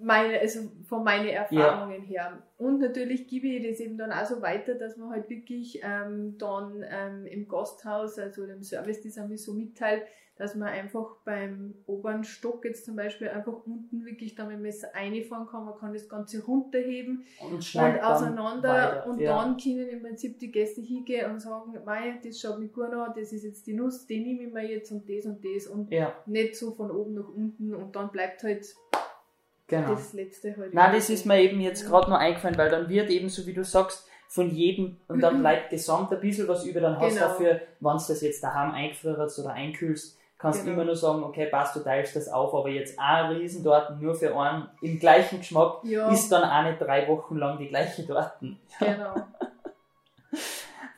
[0.00, 2.24] meine, also von meinen Erfahrungen ja.
[2.24, 2.42] her.
[2.58, 6.36] Und natürlich gebe ich das eben dann auch so weiter, dass man halt wirklich ähm,
[6.38, 10.02] dann ähm, im Gasthaus, also dem Service, das haben wir so mitteilt,
[10.36, 14.62] dass man einfach beim oberen Stock jetzt zum Beispiel einfach unten wirklich dann mit dem
[14.62, 15.64] Messer einfahren kann.
[15.64, 19.34] Man kann das Ganze runterheben und, und auseinander und ja.
[19.34, 23.14] dann können im Prinzip die Gäste hingehen und sagen, mei, das schaut mir gut an,
[23.16, 25.90] das ist jetzt die Nuss, die nehme ich mir jetzt und das und das und
[25.90, 26.14] ja.
[26.26, 28.66] nicht so von oben nach unten und dann bleibt halt
[29.66, 29.90] genau.
[29.94, 30.74] das letzte halt.
[30.74, 33.54] Nein, das ist mir eben jetzt gerade noch eingefallen, weil dann wird eben so wie
[33.54, 37.14] du sagst, von jedem und dann bleibt gesamt ein bisschen was über, dann hast du
[37.14, 37.28] genau.
[37.28, 40.74] dafür, wenn du das jetzt daheim eingefrierst oder einkühlst, kannst genau.
[40.74, 44.36] immer nur sagen, okay, passt, du teilst das auf, aber jetzt ein Riesendorten nur für
[44.38, 46.10] einen im gleichen Geschmack ja.
[46.10, 48.58] ist dann auch nicht drei Wochen lang die gleiche Torten.
[48.78, 49.14] Genau.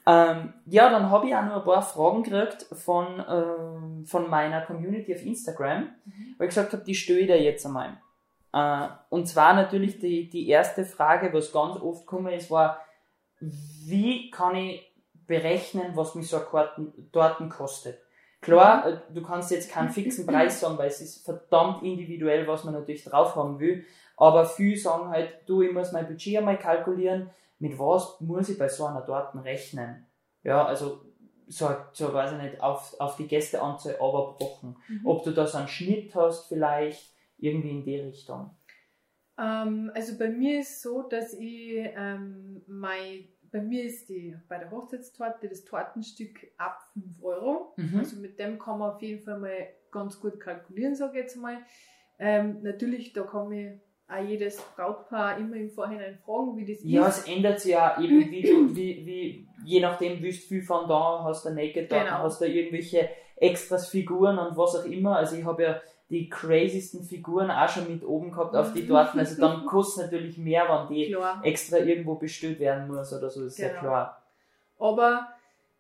[0.07, 4.63] ähm, ja, dann habe ich auch noch ein paar Fragen gekriegt von, ähm, von meiner
[4.63, 6.35] Community auf Instagram, mhm.
[6.39, 7.99] weil ich gesagt habe, die stelle ich dir jetzt einmal.
[8.53, 12.81] Äh, und zwar natürlich die, die erste Frage, was ganz oft gekommen ist, war,
[13.41, 14.85] wie kann ich
[15.27, 17.99] berechnen, was mich so ein Torten kostet?
[18.41, 18.95] Klar, mhm.
[18.95, 22.75] äh, du kannst jetzt keinen fixen Preis sagen, weil es ist verdammt individuell, was man
[22.75, 23.85] natürlich drauf haben will.
[24.17, 27.31] Aber viele sagen halt, du, ich muss mein Budget einmal kalkulieren,
[27.61, 30.09] mit was muss ich bei so einer Torten rechnen?
[30.43, 31.03] ja, also
[31.47, 34.77] so, so weiß ich nicht, auf, auf die Gästeanzahl überbrochen.
[34.89, 35.07] Mhm.
[35.07, 38.51] Ob du da so einen Schnitt hast, vielleicht irgendwie in die Richtung.
[39.39, 44.37] Ähm, also bei mir ist es so, dass ich ähm, mein, bei mir ist die
[44.49, 47.75] bei der Hochzeitstorte das Tortenstück ab 5 Euro.
[47.77, 47.99] Mhm.
[47.99, 51.37] Also mit dem kann man auf jeden Fall mal ganz gut kalkulieren, sage ich jetzt
[51.37, 51.59] mal.
[52.19, 57.07] Ähm, natürlich, da kann ich auch jedes Brautpaar immer im Vorhinein fragen, wie das ja,
[57.07, 57.27] ist.
[57.27, 58.43] Ja, es ändert sich ja eben, wie
[58.75, 62.23] wie, wie, je nachdem, wie viel von da hast du Naked, genau.
[62.23, 63.09] hast du irgendwelche
[63.41, 65.17] Extras, Figuren und was auch immer.
[65.17, 69.21] Also ich habe ja die crazysten Figuren auch schon mit oben gehabt auf die Torten.
[69.21, 71.41] Also dann kostet natürlich mehr, wenn die klar.
[71.45, 73.73] extra irgendwo bestellt werden muss oder so, ist genau.
[73.73, 74.23] ja klar.
[74.79, 75.29] Aber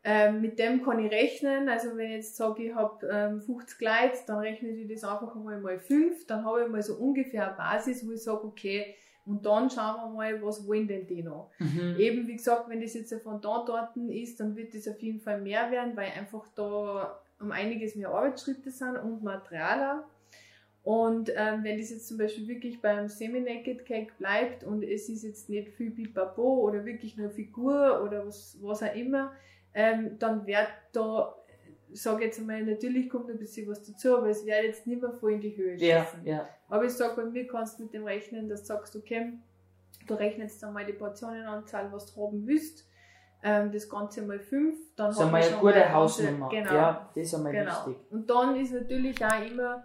[0.04, 1.68] ähm, mit dem kann ich rechnen.
[1.68, 5.34] Also wenn ich jetzt sage, ich habe ähm, 50 Leute, dann rechne ich das einfach
[5.34, 6.26] einmal mal 5.
[6.26, 8.94] Dann habe ich mal so ungefähr eine Basis, wo ich sage, okay,
[9.24, 11.50] und dann schauen wir mal, was wollen denn die noch.
[11.58, 11.96] Mhm.
[11.98, 15.20] Eben, wie gesagt, wenn das jetzt von da dort ist, dann wird das auf jeden
[15.20, 20.04] Fall mehr werden, weil einfach da um einiges mehr Arbeitsschritte sind und Materialer.
[20.82, 25.22] Und ähm, wenn das jetzt zum Beispiel wirklich beim Semi-Naked Cake bleibt und es ist
[25.22, 29.32] jetzt nicht viel Pipapo oder wirklich nur Figur oder was, was auch immer,
[29.74, 31.34] ähm, dann wird da,
[31.92, 35.12] sage jetzt einmal, natürlich kommt ein bisschen was dazu, aber es wird jetzt nicht mehr
[35.12, 36.24] voll in die Höhe schießen.
[36.24, 36.48] Ja, ja.
[36.68, 39.34] Aber ich sage, bei mir kannst du mit dem rechnen, dass du sagst, okay,
[40.06, 42.87] du rechnest einmal die Portionenanzahl, was du haben willst.
[43.42, 46.48] Ähm, das Ganze mal fünf, dann das haben wir eine gute Hausnummer.
[46.48, 47.86] Genau, ja, das ist einmal genau.
[47.86, 47.96] wichtig.
[48.10, 49.84] Und dann ist natürlich auch immer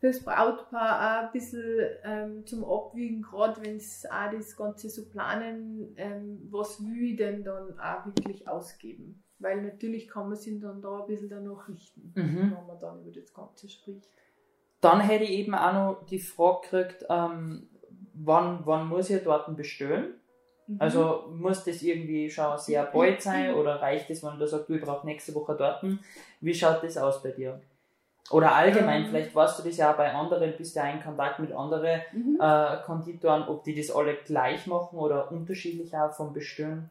[0.00, 1.62] fürs Brautpaar auch ein bisschen
[2.04, 7.16] ähm, zum Abwiegen, gerade wenn es auch das Ganze so planen, ähm, was will ich
[7.18, 9.22] denn dann auch wirklich ausgeben.
[9.38, 12.52] Weil natürlich kann man sich dann da ein bisschen danach richten, mhm.
[12.56, 14.08] wenn man dann über das Ganze spricht.
[14.80, 17.68] Dann hätte ich eben auch noch die Frage gekriegt, ähm,
[18.14, 20.14] wann, wann muss ich dort bestellen?
[20.70, 20.76] Mhm.
[20.78, 24.74] Also muss das irgendwie schon sehr bald sein oder reicht es, wenn du sagst, du,
[24.74, 25.84] ich brauche nächste Woche dort?
[26.40, 27.60] Wie schaut das aus bei dir?
[28.30, 31.02] Oder allgemein, ähm, vielleicht weißt du das ja auch bei anderen, bist du ja in
[31.02, 32.38] Kontakt mit anderen mhm.
[32.40, 36.88] äh, Konditoren, ob die das alle gleich machen oder unterschiedlich auch vom Bestellen?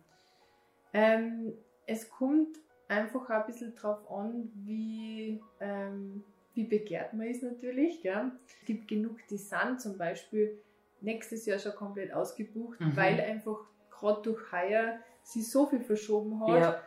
[0.92, 1.54] Ähm,
[1.86, 2.58] es kommt
[2.90, 8.02] einfach ein bisschen drauf an, wie, ähm, wie begehrt man ist natürlich.
[8.02, 8.32] Gell?
[8.46, 10.58] Es gibt genug, die sind zum Beispiel
[11.02, 12.96] nächstes Jahr schon komplett ausgebucht, mhm.
[12.96, 13.60] weil einfach
[13.90, 16.62] gerade durch Heuer sie so viel verschoben hat.
[16.62, 16.82] Ja.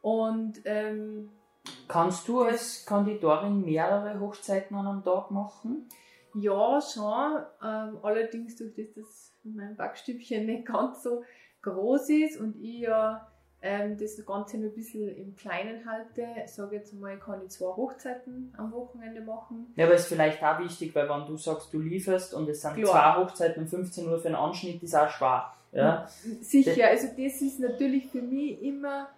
[0.00, 1.30] Und ähm,
[1.88, 5.88] Kannst du als Kanditorin mehrere Hochzeiten an einem Tag machen?
[6.34, 7.42] Ja, schon.
[7.62, 11.22] Ähm, allerdings durch das, dass mein Backstübchen nicht ganz so
[11.62, 13.31] groß ist und ich ja
[13.62, 17.74] ähm, das Ganze nur ein bisschen im Kleinen halte, sage jetzt mal, kann ich zwei
[17.76, 19.72] Hochzeiten am Wochenende machen.
[19.76, 22.74] Ja, aber ist vielleicht auch wichtig, weil wenn du sagst, du lieferst und es sind
[22.74, 22.90] Klar.
[22.90, 25.52] zwei Hochzeiten um 15 Uhr für einen Anschnitt, ist auch schwer.
[25.70, 26.06] Ja?
[26.40, 29.08] Sicher, also das ist natürlich für mich immer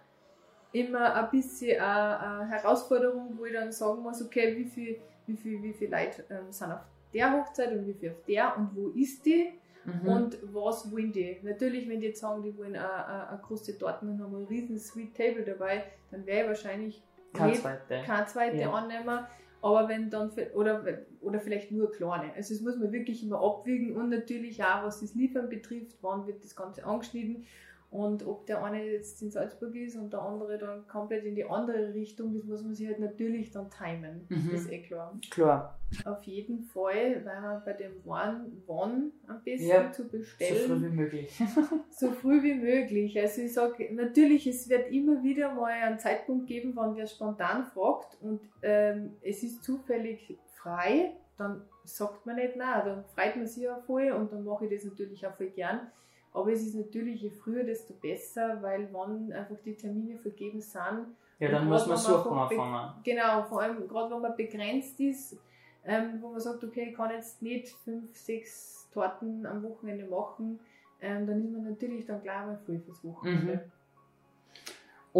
[0.75, 5.63] immer ein bisschen eine, Herausforderung, wo ich dann sagen muss, okay, wie viel, wie viel,
[5.63, 6.81] wie viel Leute ähm, sind auf
[7.13, 9.53] der Hochzeit und wie viel auf der und wo ist die
[9.85, 10.07] mhm.
[10.07, 11.37] und was wollen die.
[11.43, 15.15] Natürlich, wenn die jetzt sagen, die wollen eine, große Torten und haben ein riesen Sweet
[15.15, 18.71] Table dabei, dann wäre ich wahrscheinlich keine zweite, keine zweite ja.
[18.71, 19.19] annehmen.
[19.61, 20.83] Aber wenn dann, oder,
[21.21, 22.33] oder vielleicht nur kleine.
[22.35, 26.27] Also das muss man wirklich immer abwiegen und natürlich auch, was das Liefern betrifft, wann
[26.27, 27.45] wird das Ganze angeschnitten
[27.91, 31.45] und ob der eine jetzt in Salzburg ist und der andere dann komplett in die
[31.45, 34.25] andere Richtung, das muss man sich halt natürlich dann timen.
[34.27, 34.49] Mhm.
[34.51, 35.17] Das ist eh klar.
[35.29, 35.79] Klar.
[36.03, 40.67] Auf jeden Fall, weil man bei dem Wann, wann am besten ja, zu bestellen.
[40.67, 41.43] So früh wie möglich.
[41.89, 43.19] so früh wie möglich.
[43.19, 47.63] Also ich sage, natürlich, es wird immer wieder mal einen Zeitpunkt geben, wann wer spontan
[47.63, 53.47] fragt und ähm, es ist zufällig frei, dann sagt man nicht nein, dann freut man
[53.47, 55.91] sich auch voll und dann mache ich das natürlich auch voll gern.
[56.35, 61.15] Aber es ist natürlich, je früher, desto besser, weil wenn einfach die Termine vergeben sind.
[61.39, 62.93] Ja, dann muss man suchen anfangen.
[63.03, 65.37] Genau, vor allem gerade wenn man begrenzt ist,
[65.85, 70.59] ähm, wo man sagt, okay, ich kann jetzt nicht fünf, sechs Torten am Wochenende machen,
[71.01, 73.53] ähm, dann ist man natürlich dann gleich mal früh fürs Wochenende.
[73.53, 73.71] Mhm.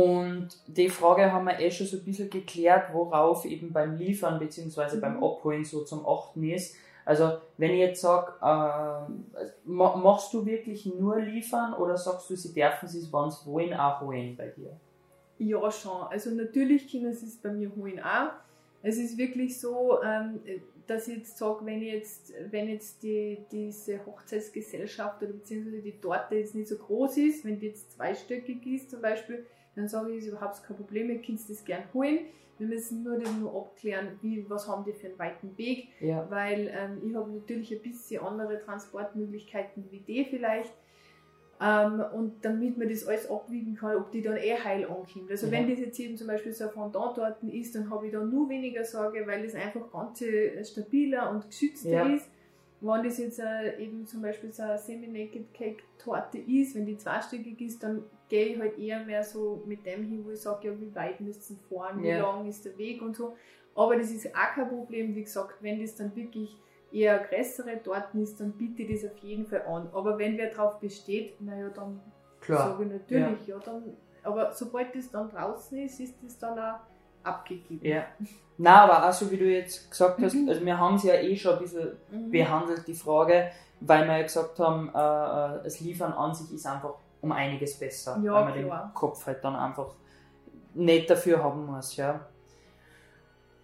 [0.02, 4.40] Und die Frage haben wir eh schon so ein bisschen geklärt, worauf eben beim Liefern
[4.40, 4.98] bzw.
[4.98, 5.02] Mhm.
[5.02, 6.76] beim Abholen so zum Achten ist.
[7.06, 12.54] Also wenn ich jetzt sage, äh, machst du wirklich nur liefern oder sagst du, sie
[12.54, 14.72] dürfen es, wenn sie wollen, auch holen bei dir?
[15.38, 16.08] Ja, schon.
[16.10, 18.32] Also natürlich können sie es bei mir holen auch.
[18.82, 20.40] Es ist wirklich so, ähm,
[20.88, 26.36] dass ich jetzt sage, wenn jetzt, wenn jetzt die, diese Hochzeitsgesellschaft oder beziehungsweise die Torte
[26.36, 30.20] jetzt nicht so groß ist, wenn die jetzt zweistöckig ist zum Beispiel, dann sage ich,
[30.20, 32.20] ist überhaupt kein Problem, ihr könnt das gern holen.
[32.58, 36.26] Wir müssen nur das nur abklären, wie, was haben die für einen weiten Weg, ja.
[36.30, 40.74] weil ähm, ich habe natürlich ein bisschen andere Transportmöglichkeiten wie die vielleicht.
[41.62, 45.30] Ähm, und damit man das alles abwiegen kann, ob die dann eh heil ankommt.
[45.32, 45.54] Also Ja.
[45.54, 48.50] wenn das jetzt eben zum Beispiel so ein Fondant-Torten ist, dann habe ich da nur
[48.50, 52.14] weniger Sorge, weil das einfach ganz äh, stabiler und geschützter Ja.
[52.14, 52.30] ist.
[52.82, 56.98] Wenn das jetzt äh, eben zum Beispiel so eine Semi-Naked Cake Torte ist, wenn die
[56.98, 60.68] zweistöckig ist, dann gehe ich halt eher mehr so mit dem hin, wo ich sage,
[60.70, 62.22] ja, wie weit müsst ihr fahren, wie Ja.
[62.22, 63.36] lang ist der Weg und so.
[63.76, 66.56] Aber das ist auch kein Problem, wie gesagt, wenn das dann wirklich
[66.92, 69.90] eher größere Torten ist, dann biete ich das auf jeden Fall an.
[69.94, 72.00] Aber wenn wer darauf besteht, naja, dann
[72.48, 73.58] sage ich natürlich, ja.
[73.60, 76.80] dann, aber sobald das dann draußen ist, ist das dann auch
[77.24, 77.86] abgegeben.
[77.86, 78.06] Ja.
[78.58, 80.48] Na, aber auch so wie du jetzt gesagt hast, Mhm.
[80.48, 82.32] also wir haben es ja eh schon ein bisschen Mhm.
[82.32, 83.52] behandelt, die Frage,
[83.82, 84.92] weil wir ja gesagt haben, äh,
[85.60, 86.94] äh, das Liefern an sich ist einfach
[87.26, 88.86] um einiges besser, Ja, weil man klar.
[88.88, 89.88] den Kopf halt dann einfach
[90.76, 92.20] nicht dafür haben muss, ja.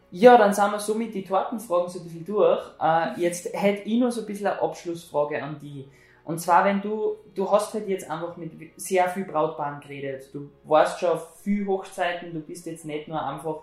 [0.10, 2.60] Ja, dann sind wir somit die Tortenfragen so ein bisschen durch.
[2.82, 5.88] Äh, jetzt hätte ich noch so ein bisschen eine Abschlussfrage an die.
[6.26, 10.30] Und zwar, wenn du, du hast halt jetzt einfach mit sehr viel Brautpaaren geredet.
[10.34, 13.62] Du warst schon auf viel Hochzeiten, du bist jetzt nicht nur einfach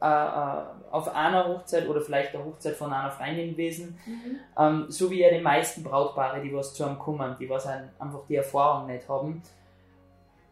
[0.00, 4.36] äh, äh, auf einer Hochzeit oder vielleicht der Hochzeit von einer Freundin gewesen, Mhm.
[4.58, 7.90] ähm, so wie ja die meisten Brautpaare, die was zu einem kommen, die was ein-
[7.98, 9.42] einfach die Erfahrung nicht haben.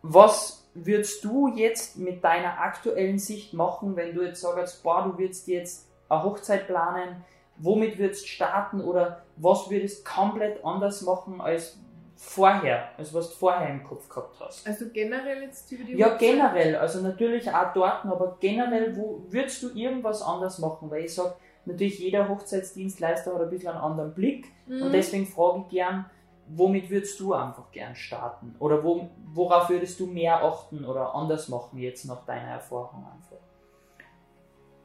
[0.03, 5.19] Was würdest du jetzt mit deiner aktuellen Sicht machen, wenn du jetzt sagst, boah, du
[5.19, 7.25] würdest jetzt eine Hochzeit planen,
[7.57, 11.79] womit würdest du starten oder was würdest du komplett anders machen als
[12.17, 14.67] vorher, als was du vorher im Kopf gehabt hast?
[14.67, 16.21] Also generell jetzt über die Ja, Hochzeit?
[16.21, 20.91] generell, also natürlich auch dort, aber generell, wo würdest du irgendwas anders machen?
[20.91, 21.35] Weil ich sage,
[21.65, 24.83] natürlich jeder Hochzeitsdienstleister hat ein bisschen einen anderen Blick Mhm.
[24.83, 26.09] und deswegen frage ich gern,
[26.47, 28.55] womit würdest du einfach gern starten?
[28.59, 33.39] Oder wo, worauf würdest du mehr achten oder anders machen jetzt nach deiner Erfahrung einfach?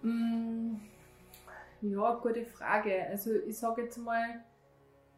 [0.02, 0.76] Mm,
[1.82, 3.06] Ja, gute Frage.
[3.10, 4.44] Also ich sage jetzt mal,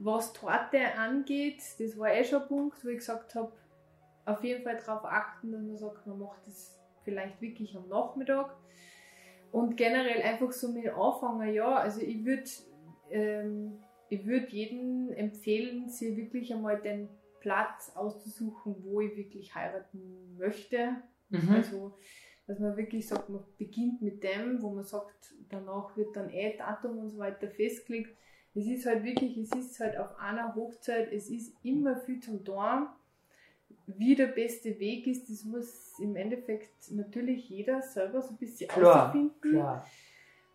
[0.03, 3.51] was Torte angeht, das war eh schon ein Punkt, wo ich gesagt habe,
[4.25, 8.55] auf jeden Fall darauf achten, dass man sagt, man macht das vielleicht wirklich am Nachmittag.
[9.51, 12.49] Und generell einfach so mit anfangen, ja, also ich würde
[13.09, 13.79] ähm,
[14.11, 17.07] ich würd jedem empfehlen, sich wirklich einmal den
[17.39, 20.97] Platz auszusuchen, wo ich wirklich heiraten möchte.
[21.29, 21.49] Mhm.
[21.49, 21.97] Also,
[22.45, 26.57] dass man wirklich sagt, man beginnt mit dem, wo man sagt, danach wird dann eh
[26.57, 28.17] Datum und so weiter festgelegt.
[28.53, 32.43] Es ist halt wirklich, es ist halt auf einer Hochzeit, es ist immer viel zum
[32.43, 32.87] Tun.
[33.87, 38.67] Wie der beste Weg ist, das muss im Endeffekt natürlich jeder selber so ein bisschen
[38.67, 39.15] Klar.
[39.41, 39.85] Klar.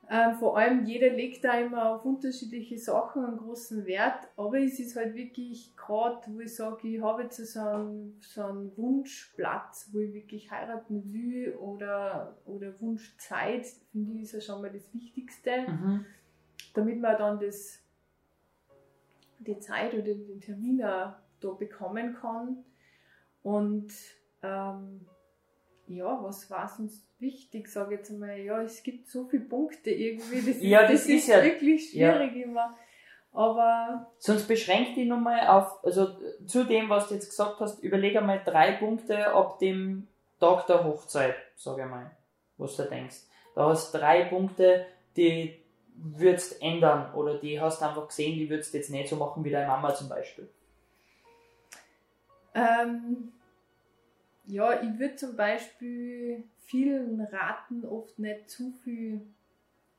[0.08, 4.78] Ähm, vor allem jeder legt da immer auf unterschiedliche Sachen einen großen Wert, aber es
[4.78, 9.88] ist halt wirklich gerade, wo ich sage, ich habe jetzt so einen, so einen Wunschplatz,
[9.92, 14.94] wo ich wirklich heiraten will oder, oder Wunschzeit, finde ich, ist ja schon mal das
[14.94, 16.04] Wichtigste, Mhm.
[16.74, 17.80] damit man dann das,
[19.46, 22.64] die Zeit oder den Termin da bekommen kann.
[23.42, 23.92] Und
[24.42, 25.06] ähm,
[25.86, 29.90] ja, was war sonst wichtig, sage ich jetzt einmal, ja, es gibt so viele Punkte
[29.90, 32.76] irgendwie, das ist, Ja, das das ist ist ja- wirklich schwierig immer.
[33.32, 36.08] Aber Sonst beschränk dich nochmal auf, also
[36.46, 40.08] zu dem, was du jetzt gesagt hast, überleg einmal drei Punkte ab dem
[40.40, 42.10] Tag der Hochzeit, sag ich mal,
[42.56, 43.18] was du denkst.
[43.54, 44.86] Da hast drei Punkte,
[45.16, 45.60] die
[45.96, 49.44] würdest ändern oder die hast du einfach gesehen, die würdest du jetzt nicht so machen
[49.44, 50.48] wie deine Mama zum Beispiel.
[52.54, 53.32] ähm,
[54.46, 59.20] ja, ich würde zum Beispiel vielen raten, oft nicht zu viel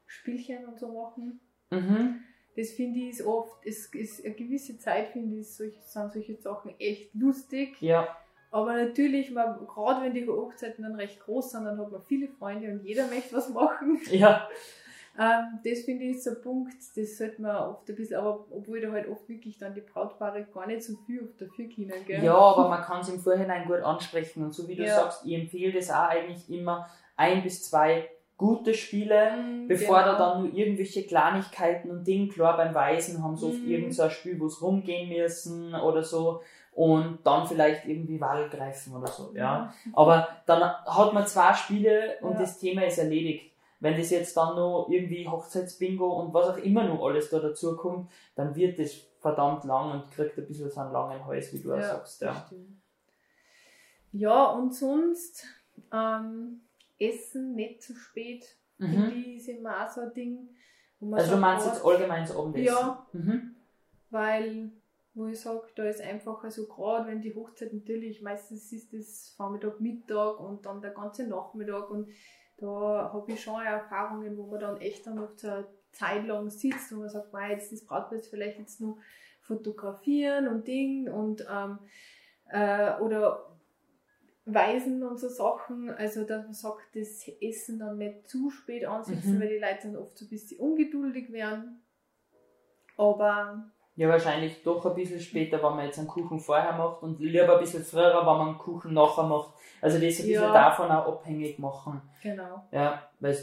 [0.06, 1.40] Spielchen und so machen.
[1.70, 2.24] Mhm.
[2.56, 6.36] Das finde ich ist oft, es ist eine gewisse Zeit, finde ich, solche, sind solche
[6.38, 7.80] Sachen echt lustig.
[7.82, 8.18] Ja,
[8.50, 12.72] Aber natürlich, gerade wenn die Hochzeiten dann recht groß sind, dann hat man viele Freunde
[12.72, 14.00] und jeder möchte was machen.
[14.10, 14.50] ja,
[15.20, 18.80] Ähm, das finde ich so ein Punkt, das sollte man oft ein bisschen, aber obwohl
[18.82, 22.24] da halt oft wirklich dann die Brautpaare gar nicht so viel auf dafür können, gell?
[22.24, 24.94] ja, aber man kann es im Vorhinein gut ansprechen und so wie du Ja.
[24.96, 30.12] sagst, ich empfehle das auch eigentlich immer ein bis zwei gute Spiele, Mhm, Bevor genau.
[30.12, 33.72] da dann nur irgendwelche Kleinigkeiten und Dinge, klar beim Weisen haben sie oft Mhm.
[33.72, 36.42] irgend so ein Spiel, wo es rumgehen müssen oder so
[36.74, 39.74] und dann vielleicht irgendwie Wall greifen oder so, ja.
[39.94, 42.40] Aber dann hat man zwei Spiele und Ja.
[42.42, 43.52] das Thema ist erledigt.
[43.80, 47.76] Wenn das jetzt dann noch irgendwie Hochzeitsbingo und was auch immer noch alles da dazu
[47.78, 51.60] kommt, dann wird das verdammt lang und kriegt ein bisschen so einen langen Hals, wie
[51.60, 52.36] du auch sagst, ja.
[52.46, 52.82] stimmt.
[54.14, 55.46] Ja, und sonst
[55.92, 56.62] ähm,
[57.00, 58.46] Essen nicht zu spät,
[58.80, 59.12] Mhm.
[59.16, 60.50] ich, ist immer auch so ein Ding.
[61.00, 62.66] Wo man Also du meinst jetzt allgemein das Abendessen?
[62.66, 63.56] Ja, Mhm.
[64.12, 64.72] weil,
[65.16, 69.34] wo ich sage, da ist einfach, also gerade wenn die Hochzeit natürlich, meistens ist das
[69.36, 72.08] Vormittag, Mittag und dann der ganze Nachmittag und
[72.58, 76.50] da habe ich schon Erfahrungen, wo man dann echt dann oft so eine Zeit lang
[76.50, 78.98] sitzt und man sagt, wow, jetzt das Brautpaar jetzt vielleicht jetzt nur
[79.42, 81.80] fotografieren und Ding und ähm,
[82.50, 83.58] Äh, oder
[84.46, 85.90] Weisen und so Sachen.
[85.90, 89.42] Also, dass man sagt, das Essen dann nicht zu spät ansetzen, Mhm.
[89.42, 91.82] weil die Leute dann oft so ein bisschen ungeduldig werden.
[92.96, 97.20] Aber Ja, wahrscheinlich doch ein bisschen später, wenn man jetzt einen Kuchen vorher macht und
[97.20, 99.50] lieber ein bisschen früher, wenn man einen Kuchen nachher macht.
[99.82, 100.54] Also das ein bisschen Ja.
[100.54, 102.02] davon auch abhängig machen.
[102.22, 102.64] genau.
[102.72, 103.36] Ja, weil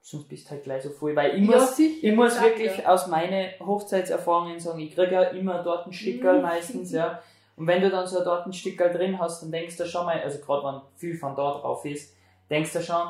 [0.00, 1.14] sonst bist du halt gleich so voll.
[1.14, 2.88] Weil ich Ja, muss, sicher, ich muss wirklich ja.
[2.88, 6.42] aus meinen Hochzeitserfahrungen sagen, ich kriege ja immer dort ein Stickerl Mhm.
[6.42, 7.20] meistens, ja.
[7.56, 10.18] Und wenn du dann so dort ein Stickerl drin hast, dann denkst du schon mal,
[10.22, 12.16] also gerade wenn viel von da drauf ist,
[12.48, 13.06] denkst du schon,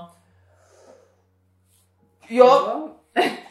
[2.29, 2.89] ja,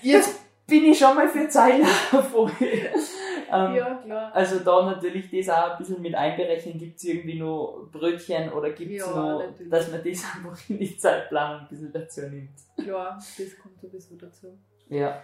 [0.02, 0.39] jetzt
[0.70, 1.86] bin ich schon mal für Zeit
[2.32, 2.52] voll.
[2.62, 4.32] ähm, ja, klar.
[4.34, 8.72] Also da natürlich das auch ein bisschen mit einberechnen, gibt es irgendwie nur Brötchen oder
[8.72, 9.70] gibt es Ja, nur, natürlich.
[9.70, 12.52] dass man das einfach in die Zeitplanung ein bisschen dazu nimmt.
[12.78, 14.48] Klar, das kommt sowieso dazu.
[14.90, 15.22] Ja.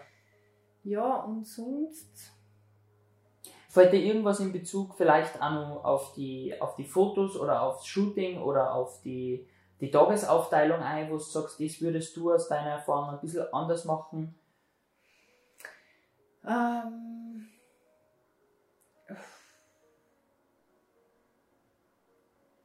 [0.84, 2.32] Ja, und sonst.
[3.70, 7.86] Fällt dir irgendwas in Bezug vielleicht auch noch auf die, auf die Fotos oder aufs
[7.86, 9.46] Shooting oder auf die,
[9.82, 13.84] die Tagesaufteilung ein, wo du sagst, das würdest du aus deiner Erfahrung ein bisschen anders
[13.84, 14.34] machen?
[16.48, 17.48] Ähm,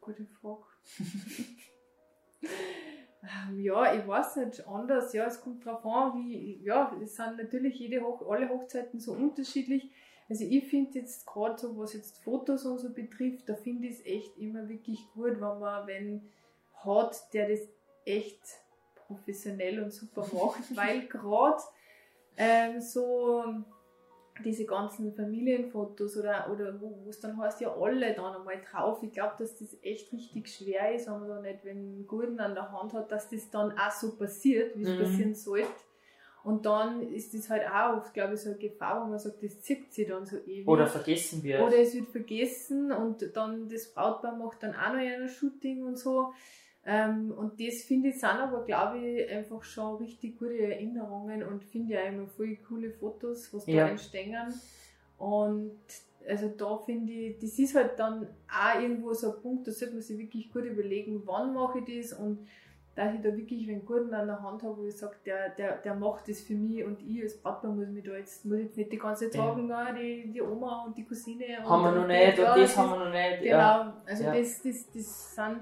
[0.01, 0.65] gute Frage.
[3.57, 5.13] Ja, ich weiß nicht, anders.
[5.13, 9.13] Ja, es kommt drauf an, wie, ja, es sind natürlich jede Hoch alle Hochzeiten so
[9.13, 9.91] unterschiedlich.
[10.29, 13.99] Also ich finde jetzt gerade so, was jetzt Fotos und so betrifft, da finde ich
[13.99, 16.31] es echt immer wirklich gut, wenn man wenn
[16.85, 17.61] hat, der das
[18.05, 18.41] echt
[18.95, 21.63] professionell und super macht, weil gerade
[22.41, 23.45] ähm, so
[24.43, 29.03] diese ganzen Familienfotos oder, oder wo es dann heißt, ja alle dann einmal drauf.
[29.03, 32.41] Ich glaube, dass das echt richtig schwer ist, wenn man da nicht, wenn einen Guten
[32.41, 34.99] an der Hand hat, dass das dann auch so passiert, wie es Mhm.
[34.99, 35.69] passieren sollte.
[36.43, 39.43] Und dann ist das halt auch oft, glaube ich, so eine Gefahr, wo man sagt,
[39.43, 40.67] das zieht sich dann so ewig.
[40.67, 41.61] Oder vergessen wir?
[41.63, 45.99] Oder es wird vergessen und dann das Brautpaar macht dann auch noch ein Shooting und
[45.99, 46.33] so.
[46.87, 51.63] Ähm, und das finde ich sind aber, glaube ich, einfach schon richtig gute Erinnerungen und
[51.65, 53.89] finde ja immer voll coole Fotos, was da Ja.
[53.89, 54.53] entstehen.
[55.19, 55.79] Und
[56.29, 59.95] also da finde ich, das ist halt dann auch irgendwo so ein Punkt, da sollte
[59.95, 62.47] man sich wirklich gut überlegen, wann mache ich das und
[62.95, 65.77] dass ich da wirklich einen guten an der Hand habe, wo ich sage, der, der,
[65.79, 68.77] der macht das für mich und ich als Brautpaar muss mich da jetzt, muss jetzt
[68.77, 71.45] nicht die ganze Zeit sagen, ah, die, die Oma und die Cousine.
[71.63, 73.43] haben wir noch nicht und das haben wir noch nicht.
[73.43, 74.35] Genau, also Ja.
[74.35, 75.61] das, das, das sind,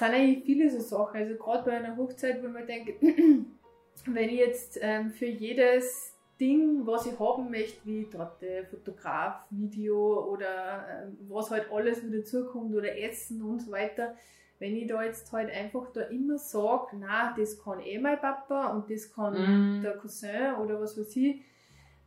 [0.00, 1.16] sind eigentlich viele so Sachen.
[1.20, 3.00] Also gerade bei einer Hochzeit, wo man denkt,
[4.06, 10.26] wenn ich jetzt ähm, für jedes Ding, was ich haben möchte, wie Torte, Fotograf, Video
[10.32, 14.16] oder ähm, was halt alles mit dazukommt oder Essen und so weiter,
[14.58, 18.72] wenn ich da jetzt halt einfach da immer sage, na, das kann eh mein Papa
[18.72, 19.82] und das kann Mhm.
[19.82, 21.42] der Cousin oder was weiß ich.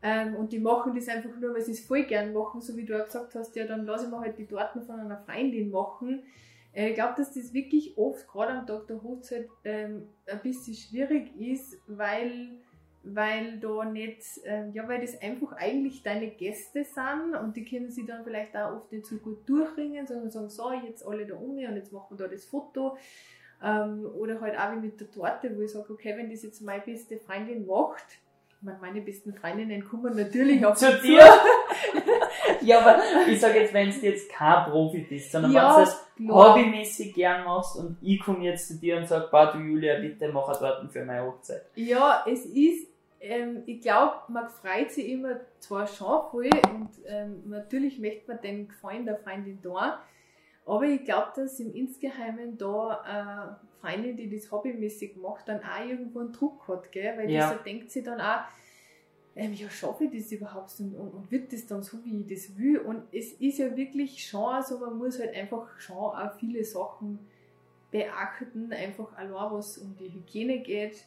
[0.01, 2.85] Ähm, und die machen das einfach nur, weil sie es voll gern machen, so wie
[2.85, 5.71] du auch gesagt hast, ja, dann lasse ich mir halt die Torten von einer Freundin
[5.71, 6.23] machen.
[6.73, 10.73] Äh, ich glaube, dass das wirklich oft, gerade am Tag der Hochzeit, ähm, ein bisschen
[10.73, 12.59] schwierig ist, weil,
[13.03, 17.91] weil da nicht, ähm, ja, weil das einfach eigentlich deine Gäste sind und die können
[17.91, 21.35] sich dann vielleicht auch oft nicht so gut durchringen, sondern sagen, so, jetzt alle da
[21.35, 22.97] um und jetzt machen wir da das Foto.
[23.63, 26.61] Ähm, oder halt auch wie mit der Torte, wo ich sage, okay, wenn das jetzt
[26.61, 28.19] meine beste Freundin macht,
[28.49, 31.21] ich meine, meine besten Freundinnen kommen natürlich auf Zu dir?
[32.61, 35.79] ja, aber ich sage jetzt, wenn du jetzt kein Profi bist, sondern Ja, wenn du
[35.81, 36.55] das klar.
[36.55, 40.29] hobbymäßig gern machst und ich komme jetzt zu dir und sage, bah, du Julia, bitte
[40.29, 41.63] mach eine Torten für meine Hochzeit.
[41.75, 42.87] Ja, es ist,
[43.19, 48.41] ähm, ich glaube, man freut sich immer zwar schon voll und ähm, natürlich möchte man
[48.41, 50.01] den Gefallen der Freundin da,
[50.65, 55.85] aber ich glaube, dass im Insgeheimen da äh, Freundin, die das hobbymäßig macht, dann auch
[55.85, 57.17] irgendwo einen Druck hat, gell?
[57.17, 57.49] weil Ja.
[57.49, 58.41] dieser denkt sich dann auch,
[59.35, 62.27] ähm, ja, schaffe ich das überhaupt und, und, und wird das dann so, wie ich
[62.27, 62.79] das will?
[62.79, 67.19] Und es ist ja wirklich schon so, man muss halt einfach schon auch viele Sachen
[67.89, 71.05] beachten, einfach allein was um die Hygiene geht.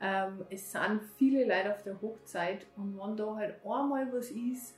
[0.00, 4.76] Ähm, es sind viele Leute auf der Hochzeit und wenn da halt einmal was ist,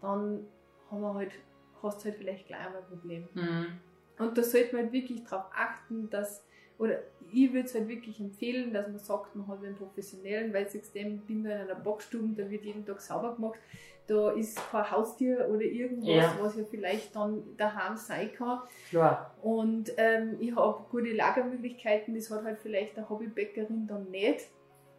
[0.00, 0.46] dann
[0.90, 1.32] haben wir halt,
[1.82, 3.28] hast du halt vielleicht gleich einmal ein Problem.
[3.34, 3.66] Mhm.
[4.18, 6.44] Und da sollte man halt wirklich darauf achten, dass,
[6.78, 7.00] oder
[7.32, 10.92] ich würde es halt wirklich empfehlen, dass man sagt, man hat einen professionellen, weil ich
[10.92, 13.58] dem bin da in einer Backstube, da wird jeden Tag sauber gemacht.
[14.06, 16.36] Da ist kein Haustier oder irgendwas, Ja.
[16.40, 18.60] was ja vielleicht dann daheim sein kann.
[18.90, 19.34] Klar.
[19.42, 24.46] Und ähm, ich habe gute Lagermöglichkeiten, das hat halt vielleicht eine Hobbybäckerin dann nicht.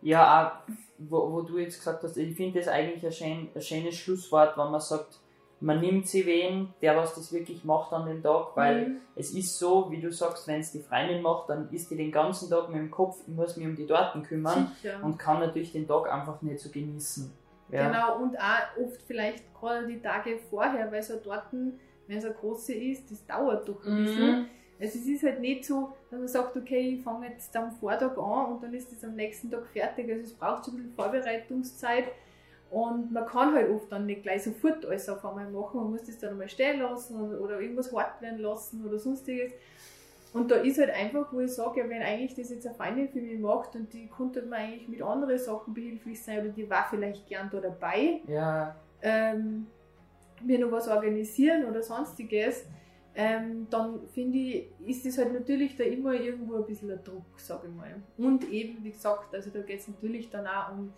[0.01, 3.61] Ja, auch, wo, wo du jetzt gesagt hast, ich finde das eigentlich ein, schön, ein
[3.61, 5.19] schönes Schlusswort, wenn man sagt,
[5.60, 8.97] man nimmt sie wen, der was das wirklich macht an dem Tag, weil Mhm.
[9.16, 12.12] es ist so, wie du sagst, wenn es die Freundin macht, dann ist die den
[12.12, 14.99] ganzen Tag mit dem Kopf, ich muss mich um die Torten kümmern Sicher.
[15.03, 17.32] und kann natürlich den Tag einfach nicht so genießen.
[17.70, 17.88] Ja.
[17.88, 21.80] Genau, und auch oft vielleicht gerade die Tage vorher, weil so Torten
[22.10, 24.39] wenn es eine große ist, das dauert doch ein bisschen.
[24.41, 24.45] Mhm.
[24.80, 28.16] Also es ist halt nicht so, dass man sagt, okay, ich fange jetzt am Vortag
[28.18, 30.10] an und dann ist es am nächsten Tag fertig.
[30.10, 32.05] Also es braucht schon ein bisschen Vorbereitungszeit
[32.70, 35.80] und man kann halt oft dann nicht gleich sofort alles auf einmal machen.
[35.80, 39.53] Man muss das dann einmal stehen lassen oder irgendwas hart werden lassen oder sonstiges.
[40.34, 43.09] Und da ist halt einfach, wo ich sage, ja, wenn eigentlich das jetzt eine Freundin
[43.09, 46.70] für mich macht und die konnte mir eigentlich mit anderen Sachen behilflich sein oder die
[46.70, 49.68] war vielleicht gern da dabei, Ja, ähm,
[50.43, 52.65] mir noch was organisieren oder sonstiges,
[53.15, 57.39] ähm, dann finde ich, ist es halt natürlich da immer irgendwo ein bisschen ein Druck,
[57.39, 57.95] sage ich mal.
[58.18, 60.93] Und eben, wie gesagt, also da geht es natürlich dann auch um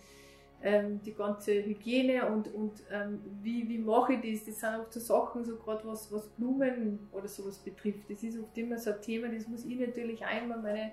[0.62, 4.46] ähm, die ganze Hygiene und, und ähm, wie, wie mache ich das?
[4.46, 8.10] Das sind auch so Sachen, so gerade was, was Blumen oder sowas betrifft.
[8.10, 10.92] Das ist oft immer so ein Thema, das muss ich natürlich einmal meine,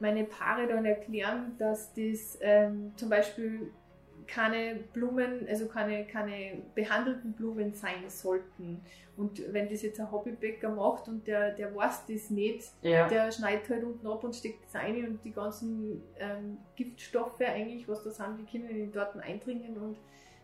[0.00, 3.72] meine Paare dann erklären, dass das ähm, zum Beispiel
[4.26, 8.80] keine Blumen, also keine, keine behandelten Blumen sein sollten.
[9.16, 13.06] Und wenn das jetzt ein Hobbybäcker macht und der, der weiß das nicht, ja.
[13.08, 17.88] der schneidet halt unten ab und steckt das rein und die ganzen ähm, Giftstoffe eigentlich,
[17.88, 19.96] was da sind, die können in die Daten eindringen und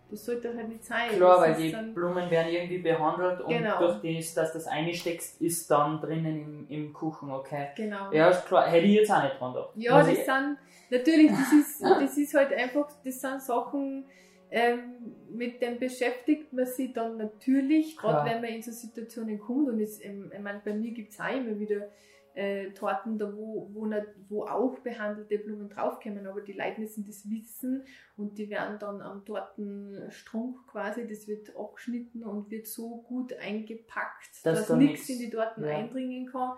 [0.09, 1.09] das sollte halt nicht sein.
[1.11, 3.99] Klar, Das weil die Blumen werden irgendwie behandelt und Genau.
[4.01, 7.69] durch das, dass das einsteckst, ist dann drinnen im, im Kuchen, okay.
[7.77, 8.13] Genau.
[8.13, 9.71] Ja, ist klar, hätte ich jetzt auch nicht dran gedacht.
[9.77, 10.59] Ja, das ich- sind,
[10.91, 14.05] natürlich, das ist, das ist halt einfach, das sind Sachen,
[14.51, 19.69] ähm, mit dem beschäftigt man sich dann natürlich, gerade wenn man in so Situationen kommt.
[19.69, 21.89] Und es, ähm, ich meine, bei mir gibt es auch immer wieder
[22.35, 27.05] äh, Torten, da wo, wo, nicht, wo auch behandelte Blumen draufkommen, aber die Leute müssen
[27.05, 27.85] das wissen
[28.17, 34.31] und die werden dann am Tortenstrunk quasi, das wird abgeschnitten und wird so gut eingepackt,
[34.45, 35.77] Dass dass, da nichts in die Torten ja.
[35.77, 36.57] eindringen kann.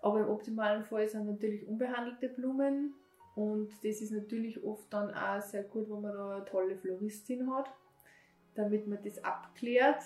[0.00, 2.94] Aber im optimalen Fall sind natürlich unbehandelte Blumen.
[3.38, 7.48] Und das ist natürlich oft dann auch sehr gut, wenn man da eine tolle Floristin
[7.54, 7.70] hat,
[8.56, 10.02] damit man das abklärt.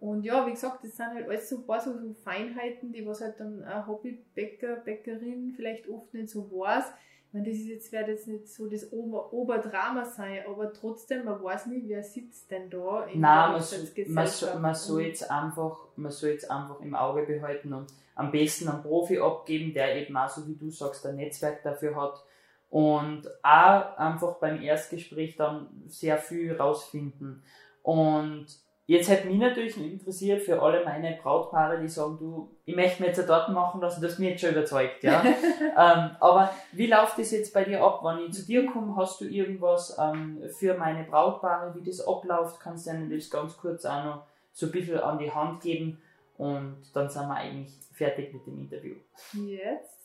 [0.00, 3.06] Und ja, wie gesagt, das sind halt alles so ein paar so, so Feinheiten, die
[3.06, 6.86] was halt dann ein Hobbybäcker, Bäckerin vielleicht oft nicht so weiß.
[7.28, 11.24] Ich meine, das ist jetzt, wird jetzt nicht so das Ober Oberdrama sein, aber trotzdem,
[11.24, 13.62] man weiß nicht, wer sitzt denn da in Nein,
[13.94, 17.72] der man, so- man, man, soll jetzt einfach, man soll jetzt einfach im Auge behalten
[17.72, 21.62] und am besten einen Profi abgeben, der eben auch, so wie du sagst, ein Netzwerk
[21.62, 22.25] dafür hat
[22.70, 27.42] und auch einfach beim Erstgespräch dann sehr viel rausfinden.
[27.82, 28.46] Und
[28.86, 33.08] jetzt hätte mich natürlich interessiert für alle meine Brautpaare, die sagen, du, ich möchte mir
[33.08, 35.22] jetzt Torte machen lassen, du hast mich jetzt schon überzeugt, ja.
[35.60, 38.00] ähm, aber wie läuft das jetzt bei dir ab?
[38.02, 42.60] Wenn ich zu dir komme, hast du irgendwas ähm, für meine Brautpaare, wie das abläuft?
[42.60, 46.00] Kannst du ihnen das ganz kurz auch noch so ein bisschen an die Hand geben
[46.38, 48.94] und dann sind wir eigentlich fertig mit dem Interview.
[49.32, 49.95] Yes.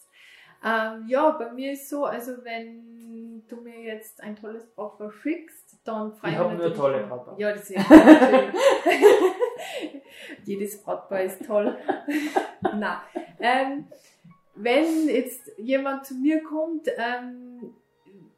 [0.63, 5.79] Ähm, ja, bei mir ist so, also wenn du mir jetzt ein tolles Brautpaar schickst,
[5.83, 7.39] dann freue Ich ich hab mich nur tolle Brautpaare.
[7.39, 8.55] Ja, das ist natürlich.
[10.45, 11.75] Jedes Brautpaar ist toll.
[12.75, 13.01] Na,
[13.39, 13.87] ähm,
[14.55, 17.50] wenn jetzt jemand zu mir kommt, ähm,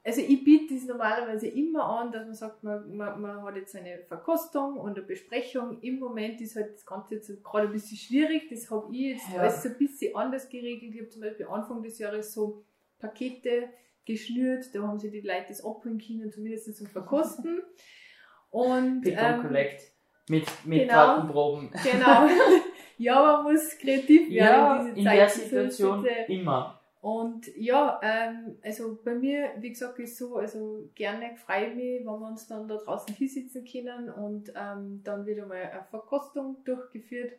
[0.06, 3.76] also ich biete das normalerweise immer an, dass man sagt, man, man, man hat jetzt
[3.76, 5.80] eine Verkostung und eine Besprechung.
[5.82, 8.50] Im Moment ist halt das Ganze jetzt gerade ein bisschen schwierig.
[8.50, 9.40] Das habe ich jetzt Ja.
[9.40, 10.94] alles so ein bisschen anders geregelt.
[10.94, 12.66] Ich habe zum Beispiel Anfang des Jahres so
[13.00, 13.70] Pakete
[14.06, 17.62] geschnürt, da haben sie die Leute das abholen können, zumindest zum Verkosten.
[18.50, 19.82] Und Pick ähm, Collect
[20.30, 21.06] mit, mit genau.
[21.16, 21.72] Tortenproben.
[21.84, 22.28] Genau.
[22.98, 25.30] ja, man muss kreativ werden Ja, in in der.
[25.30, 26.80] Situation immer.
[27.04, 32.00] Und ja, ähm, also bei mir, wie gesagt, ist so, also gerne freue ich mich,
[32.00, 36.64] wenn wir uns dann da draußen hinsitzen können und ähm, dann wird einmal eine Verkostung
[36.64, 37.34] durchgeführt.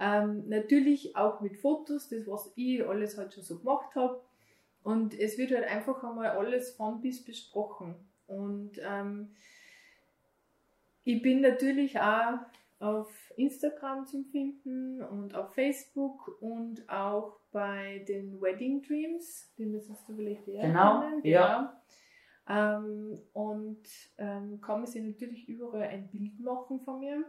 [0.00, 4.20] Ähm, natürlich auch mit Fotos, das was ich alles halt schon so gemacht habe.
[4.82, 7.94] Und es wird halt einfach einmal alles von bis besprochen.
[8.26, 9.36] Und ähm,
[11.04, 12.40] ich bin natürlich auch
[12.78, 20.08] auf Instagram zu finden und auf Facebook und auch bei den Wedding Dreams, die müsstest
[20.08, 21.20] du vielleicht eher Genau, kennen.
[21.24, 21.56] ja.
[21.58, 21.70] Genau.
[22.48, 23.82] Ähm, und
[24.18, 27.24] ähm, kann man sich natürlich überall ein Bild machen von mir.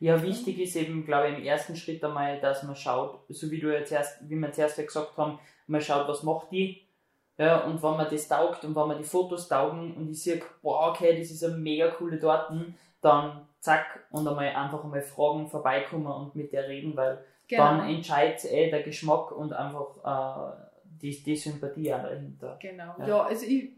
[0.00, 3.60] Ja, wichtig ist eben, glaube ich, im ersten Schritt einmal, dass man schaut, so wie
[3.60, 6.88] du jetzt erst, wie wir zuerst gesagt haben, man schaut, was macht die.
[7.36, 10.40] Ja, und wenn man das taugt und wenn man die Fotos taugen und ich sehe,
[10.62, 15.48] boah, okay, das ist eine mega coole Torten, dann zack und einmal einfach einmal fragen,
[15.48, 17.18] vorbeikommen und mit der reden, weil
[17.58, 20.66] dann entscheidet eh der Geschmack und einfach äh,
[21.00, 22.58] die, die Sympathie auch dahinter.
[22.60, 22.94] Genau.
[22.98, 23.06] Ja.
[23.08, 23.72] Ja, also ich,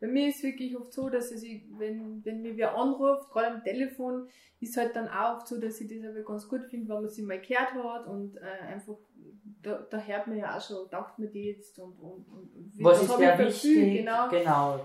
[0.00, 3.54] bei mir ist es wirklich oft so, dass ich, wenn, wenn mir wer anruft, gerade
[3.54, 4.28] am Telefon,
[4.60, 7.10] ist halt dann auch oft so, dass ich das aber ganz gut finde, wenn man
[7.10, 8.96] sie mal gehört hat und äh, einfach,
[9.62, 12.84] da, da hört man ja auch schon, taugt mir die jetzt und, und, und wie-
[12.84, 13.98] Was ist der wichtig?
[13.98, 14.28] Genau.
[14.30, 14.80] genau.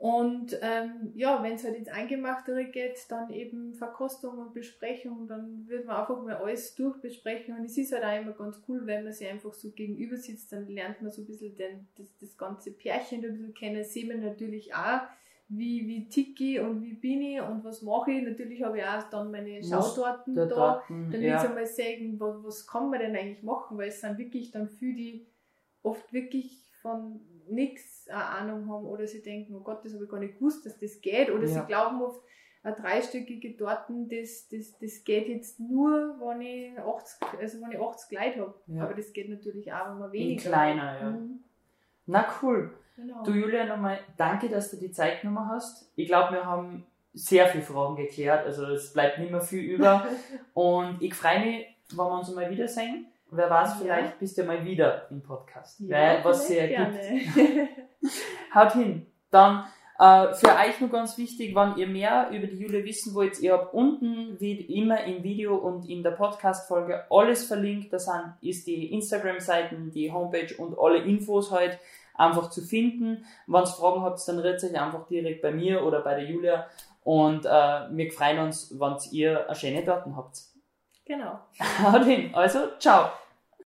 [0.00, 5.68] Und ähm, ja, wenn es halt ins Eingemachtere geht, dann eben Verkostung und Besprechung, dann
[5.68, 7.54] wird man einfach mal alles durchbesprechen.
[7.54, 10.52] Und es ist halt auch immer ganz cool, wenn man sich einfach so gegenüber sitzt,
[10.52, 13.84] dann lernt man so ein bisschen den, das, das ganze Pärchen ein bisschen kennen.
[13.84, 15.02] Sehen wir natürlich auch,
[15.48, 18.22] wie, wie Tiki und wie bin ich und was mache ich.
[18.22, 21.42] Natürlich habe ich auch dann meine Schautorten da, Daten, damit ja.
[21.42, 24.66] ich einmal sagen, was, was kann man denn eigentlich machen, weil es sind wirklich dann
[24.66, 25.26] für die
[25.82, 27.20] oft wirklich von
[27.50, 30.66] nichts eine Ahnung haben oder sie denken, oh Gott, das habe ich gar nicht gewusst,
[30.66, 31.30] dass das geht.
[31.30, 31.48] Oder ja.
[31.48, 32.22] sie glauben oft,
[32.62, 37.80] eine dreistöckige Torten, das, das, das geht jetzt nur, wenn ich 80, also wenn ich
[37.80, 38.54] 80 Leute habe.
[38.66, 38.84] Ja.
[38.84, 41.10] Aber das geht natürlich auch, wenn man weniger In kleiner, ja.
[41.10, 41.40] Mhm.
[42.06, 42.70] Na cool.
[42.96, 43.22] Genau.
[43.22, 45.90] Du Julia, nochmal danke, dass du die Zeit genommen hast.
[45.96, 46.84] Ich glaube, wir haben
[47.14, 50.06] sehr viele Fragen geklärt, also es bleibt nicht mehr viel über.
[50.54, 53.06] Und ich freue mich, wenn wir uns mal wiedersehen.
[53.32, 55.80] Wer weiß, vielleicht bist du mal wieder im Podcast.
[55.80, 57.00] Ja, was sehr gerne.
[58.54, 59.06] Haut hin.
[59.30, 59.64] Dann
[60.00, 63.52] äh, für euch nur ganz wichtig, wenn ihr mehr über die Jule wissen wollt, ihr
[63.52, 67.92] habt unten wie immer im Video und in der Podcast-Folge alles verlinkt.
[67.92, 71.78] Da sind, ist die Instagram-Seiten, die Homepage und alle Infos halt
[72.14, 73.24] einfach zu finden.
[73.46, 76.66] Wenn ihr Fragen habt, dann redet euch einfach direkt bei mir oder bei der Julia.
[77.04, 80.49] Und äh, wir freuen uns, wenn ihr eine schöne Daten habt.
[81.10, 81.40] Genau.
[81.82, 82.32] Haut hin.
[82.32, 83.10] Also, ciao.